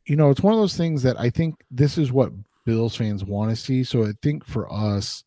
[0.06, 2.32] you know it's one of those things that I think this is what
[2.64, 3.84] Bills fans want to see.
[3.84, 5.22] So I think for us,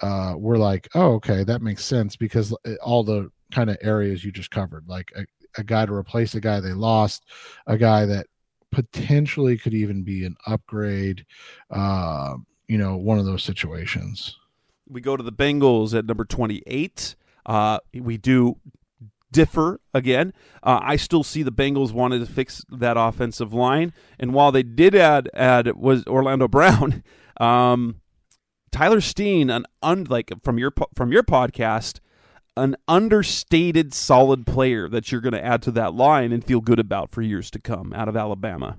[0.00, 2.52] uh, we're like, oh, okay, that makes sense because
[2.82, 5.24] all the kind of areas you just covered, like a,
[5.56, 7.24] a guy to replace a guy they lost,
[7.66, 8.26] a guy that
[8.72, 11.24] potentially could even be an upgrade.
[11.70, 12.34] Uh,
[12.66, 14.36] you know, one of those situations.
[14.88, 17.14] We go to the Bengals at number 28.
[17.44, 18.56] Uh, we do
[19.32, 20.32] differ again.
[20.62, 24.62] Uh, I still see the Bengals wanted to fix that offensive line, and while they
[24.62, 27.02] did add add was Orlando Brown,
[27.40, 28.00] um,
[28.70, 32.00] Tyler Steen, an un, like from your from your podcast,
[32.56, 36.78] an understated solid player that you're going to add to that line and feel good
[36.78, 38.78] about for years to come out of Alabama.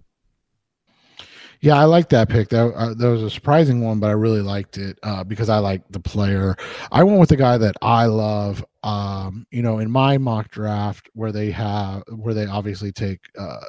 [1.63, 2.49] Yeah, I like that pick.
[2.49, 5.59] That uh, that was a surprising one, but I really liked it uh, because I
[5.59, 6.57] like the player.
[6.91, 8.65] I went with the guy that I love.
[8.83, 13.63] Um, you know, in my mock draft, where they have where they obviously take uh,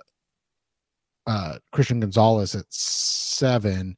[1.29, 3.97] uh, Christian Gonzalez at seven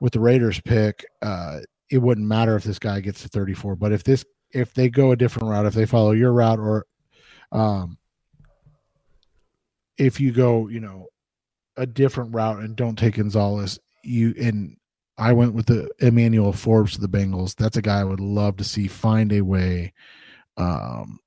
[0.00, 1.58] with the Raiders pick, uh,
[1.90, 3.74] it wouldn't matter if this guy gets to 34.
[3.74, 6.86] But if this if they go a different route, if they follow your route, or
[7.50, 7.98] um,
[9.98, 11.08] if you go, you know,
[11.76, 14.76] a different route and don't take Gonzalez, you and
[15.18, 17.54] I went with the Emmanuel Forbes to the Bengals.
[17.56, 19.92] That's a guy I would love to see find a way
[20.56, 21.20] um,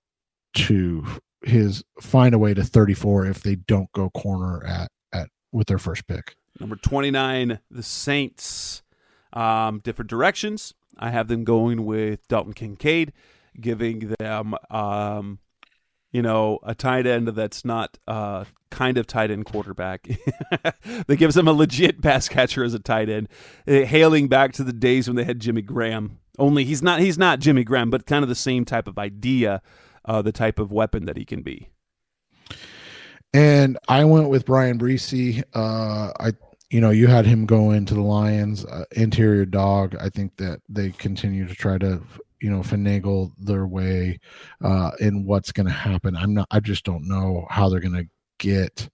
[0.55, 1.05] to
[1.43, 5.80] his find a way to 34 if they don't go corner at at with their
[5.80, 6.35] first pick.
[6.59, 8.84] Number 29, the Saints.
[9.31, 10.73] Um, different directions.
[10.97, 13.13] I have them going with Dalton Kincaid,
[13.59, 15.39] giving them, um,
[16.11, 20.07] you know, a tight end that's not uh, kind of tight end quarterback.
[21.07, 23.30] that gives them a legit pass catcher as a tight end,
[23.68, 26.19] uh, hailing back to the days when they had Jimmy Graham.
[26.38, 29.61] Only he's not he's not Jimmy Graham, but kind of the same type of idea,
[30.06, 31.69] uh, the type of weapon that he can be.
[33.34, 35.44] And I went with Bryan Bresee.
[35.53, 36.31] Uh, I
[36.69, 39.95] you know, you had him go into the Lions, uh, interior dog.
[39.99, 42.02] I think that they continue to try to,
[42.41, 44.20] you know, finagle their way
[44.64, 46.16] uh, in what's going to happen.
[46.16, 46.48] I'm not.
[46.52, 48.07] I just don't know how they're going to
[48.38, 48.90] get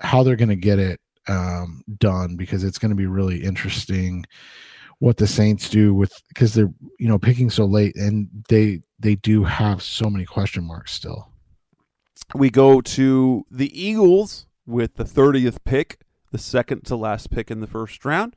[0.00, 4.24] how they're going to get it um, done because it's going to be really interesting
[4.98, 9.16] what the Saints do with because they're you know picking so late and they they
[9.16, 11.28] do have so many question marks still.
[12.34, 15.98] We go to the Eagles with the 30th pick
[16.34, 18.34] the second to last pick in the first round,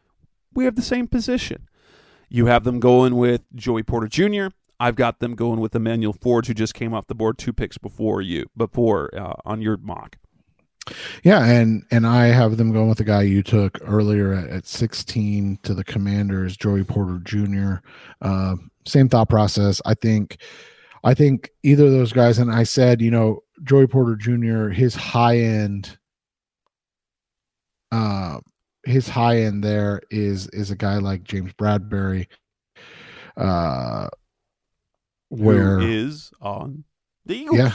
[0.54, 1.68] we have the same position.
[2.30, 4.48] You have them going with Joey Porter Jr.
[4.80, 7.78] I've got them going with Emmanuel Forbes, who just came off the board two picks
[7.78, 10.18] before you, before uh, on your mock.
[11.24, 14.66] Yeah, and and I have them going with the guy you took earlier at, at
[14.66, 17.76] 16 to the Commanders, Joey Porter Jr.
[18.22, 18.56] Uh,
[18.86, 19.82] same thought process.
[19.86, 20.38] I think,
[21.04, 24.70] I think either of those guys, and I said, you know, Joey Porter Jr.
[24.70, 25.98] His high end
[27.91, 28.40] uh,
[28.88, 32.28] his high end there is is a guy like James Bradberry,
[33.36, 34.08] uh,
[35.30, 36.84] where Who is on
[37.26, 37.58] the Eagles.
[37.58, 37.72] Yeah.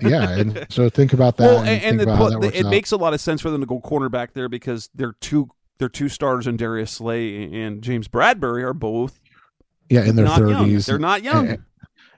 [0.00, 1.46] yeah, and so think about that.
[1.46, 2.70] Well, and, and, and the, the, it out.
[2.70, 5.48] makes a lot of sense for them to go cornerback there because they're two
[5.78, 9.18] they're two stars and Darius Slay and James Bradberry are both
[9.90, 10.86] yeah in their thirties.
[10.86, 11.48] They're not young.
[11.48, 11.64] And,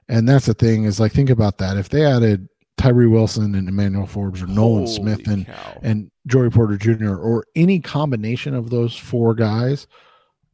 [0.07, 1.77] and, that's the thing is like think about that.
[1.77, 2.47] If they added
[2.79, 5.79] Tyree Wilson and Emmanuel Forbes or Nolan Holy Smith and cow.
[5.83, 7.13] and Joey Porter Jr.
[7.13, 9.85] or any combination of those four guys,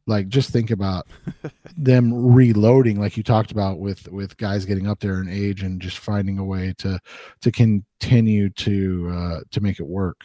[0.08, 1.06] like just think about
[1.76, 5.80] them reloading, like you talked about with with guys getting up there in age and
[5.80, 6.98] just finding a way to
[7.42, 10.22] to continue to uh, to make it work.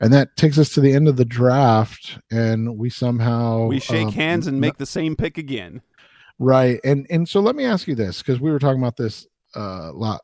[0.00, 4.08] And that takes us to the end of the draft, and we somehow we shake
[4.08, 5.80] um, hands and make the same pick again.
[6.40, 9.28] Right, and and so let me ask you this because we were talking about this
[9.54, 10.22] uh, a lot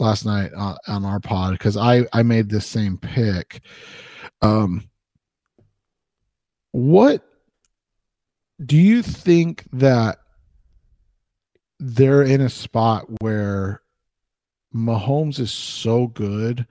[0.00, 3.60] last night on, on our pod because I I made this same pick.
[4.42, 4.88] Um,
[6.72, 7.22] what
[8.64, 10.18] do you think that
[11.78, 13.82] they're in a spot where
[14.74, 16.66] Mahomes is so good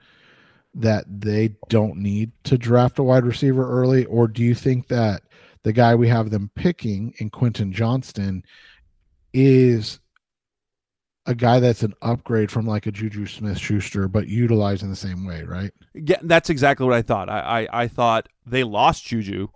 [0.74, 5.22] that they don't need to draft a wide receiver early, or do you think that
[5.64, 8.44] the guy we have them picking in Quentin Johnston
[9.32, 9.98] is
[11.28, 14.96] a guy that's an upgrade from like a Juju Smith Schuster, but utilized in the
[14.96, 15.70] same way, right?
[15.92, 17.28] Yeah, that's exactly what I thought.
[17.28, 19.48] I, I, I thought they lost Juju.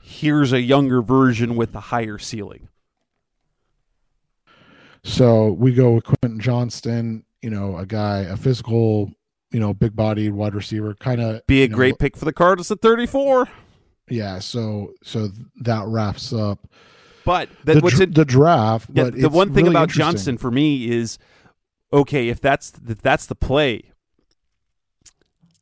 [0.00, 2.68] Here's a younger version with a higher ceiling.
[5.02, 9.10] So we go with Quentin Johnston, you know, a guy, a physical,
[9.50, 12.32] you know, big bodied wide receiver, kind of be a great know, pick for the
[12.32, 13.48] Cardinals at 34.
[14.08, 16.68] Yeah, so so that wraps up
[17.24, 18.90] but the, what's it, the draft.
[18.92, 21.18] Yeah, the one thing really about Johnson for me is
[21.92, 23.90] okay if that's if that's the play.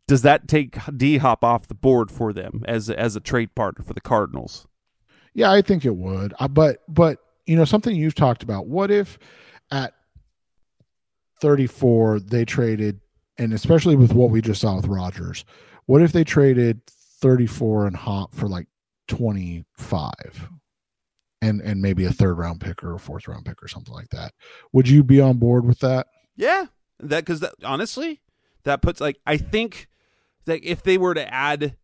[0.08, 3.84] Does that take D Hop off the board for them as as a trade partner
[3.84, 4.66] for the Cardinals?
[5.34, 6.34] Yeah, I think it would.
[6.38, 8.66] Uh, but but you know something you've talked about.
[8.66, 9.18] What if
[9.70, 9.94] at
[11.40, 13.00] 34 they traded,
[13.38, 15.44] and especially with what we just saw with Rodgers.
[15.86, 18.68] what if they traded 34 and Hop for like
[19.08, 20.48] 25?
[21.42, 24.08] And and maybe a third round pick or a fourth round pick or something like
[24.10, 24.32] that.
[24.72, 26.06] Would you be on board with that?
[26.36, 26.66] Yeah,
[27.00, 28.22] that because honestly,
[28.62, 29.88] that puts like I think
[30.46, 31.76] that if they were to add,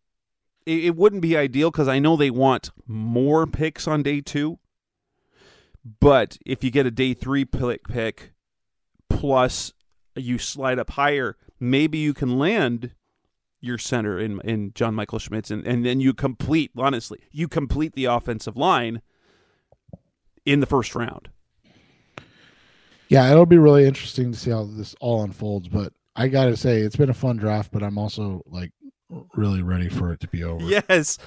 [0.65, 4.57] it, it wouldn't be ideal because I know they want more picks on day two.
[5.99, 8.31] But if you get a day three pick pick
[9.09, 9.73] plus
[10.15, 12.93] you slide up higher, maybe you can land
[13.61, 17.93] your center in in John Michael Schmitz and, and then you complete honestly, you complete
[17.93, 19.01] the offensive line
[20.51, 21.29] in the first round.
[23.07, 25.67] Yeah, it'll be really interesting to see how this all unfolds.
[25.67, 27.71] But I got to say, it's been a fun draft.
[27.71, 28.71] But I'm also like
[29.35, 30.63] really ready for it to be over.
[30.63, 31.17] Yes,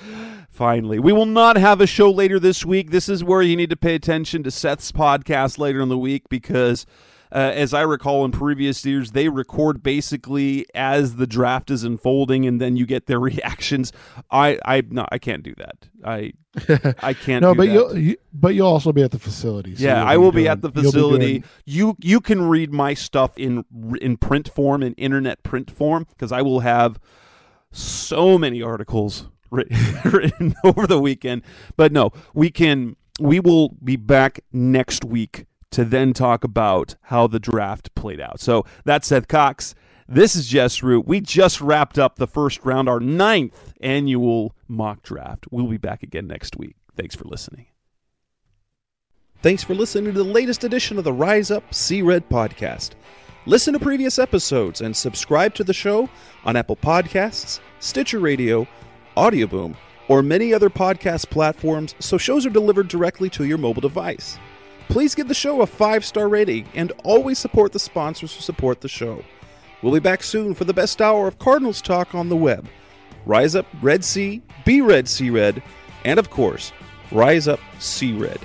[0.50, 0.98] finally.
[0.98, 2.90] We will not have a show later this week.
[2.90, 6.28] This is where you need to pay attention to Seth's podcast later in the week
[6.28, 6.86] because.
[7.34, 12.44] Uh, as I recall in previous years, they record basically as the draft is unfolding,
[12.46, 13.90] and then you get their reactions.
[14.30, 15.88] I, I, no, I can't do that.
[16.04, 16.32] I,
[17.02, 17.40] I can't.
[17.40, 17.72] no, do but that.
[17.72, 19.74] you'll you, but you'll also be at the facility.
[19.76, 21.26] so Yeah, I will be doing- at the facility.
[21.38, 23.64] doing- You you can read my stuff in
[24.00, 26.98] in print form in internet print form because I will have
[27.70, 31.42] so many articles written, written over the weekend.
[31.76, 37.26] But no, we can we will be back next week to then talk about how
[37.26, 38.40] the draft played out.
[38.40, 39.74] So that's Seth Cox.
[40.08, 41.06] This is Jess Root.
[41.06, 45.46] We just wrapped up the first round, our ninth annual mock draft.
[45.50, 46.76] We'll be back again next week.
[46.96, 47.66] Thanks for listening.
[49.42, 52.90] Thanks for listening to the latest edition of the Rise Up Sea Red podcast.
[53.44, 56.08] Listen to previous episodes and subscribe to the show
[56.44, 58.68] on Apple Podcasts, Stitcher Radio,
[59.16, 59.74] Audioboom,
[60.08, 64.38] or many other podcast platforms so shows are delivered directly to your mobile device.
[64.92, 68.82] Please give the show a five star rating and always support the sponsors who support
[68.82, 69.24] the show.
[69.80, 72.68] We'll be back soon for the best hour of Cardinals talk on the web.
[73.24, 75.62] Rise up, Red Sea, be Red Sea Red,
[76.04, 76.74] and of course,
[77.10, 78.38] Rise up, Sea Red.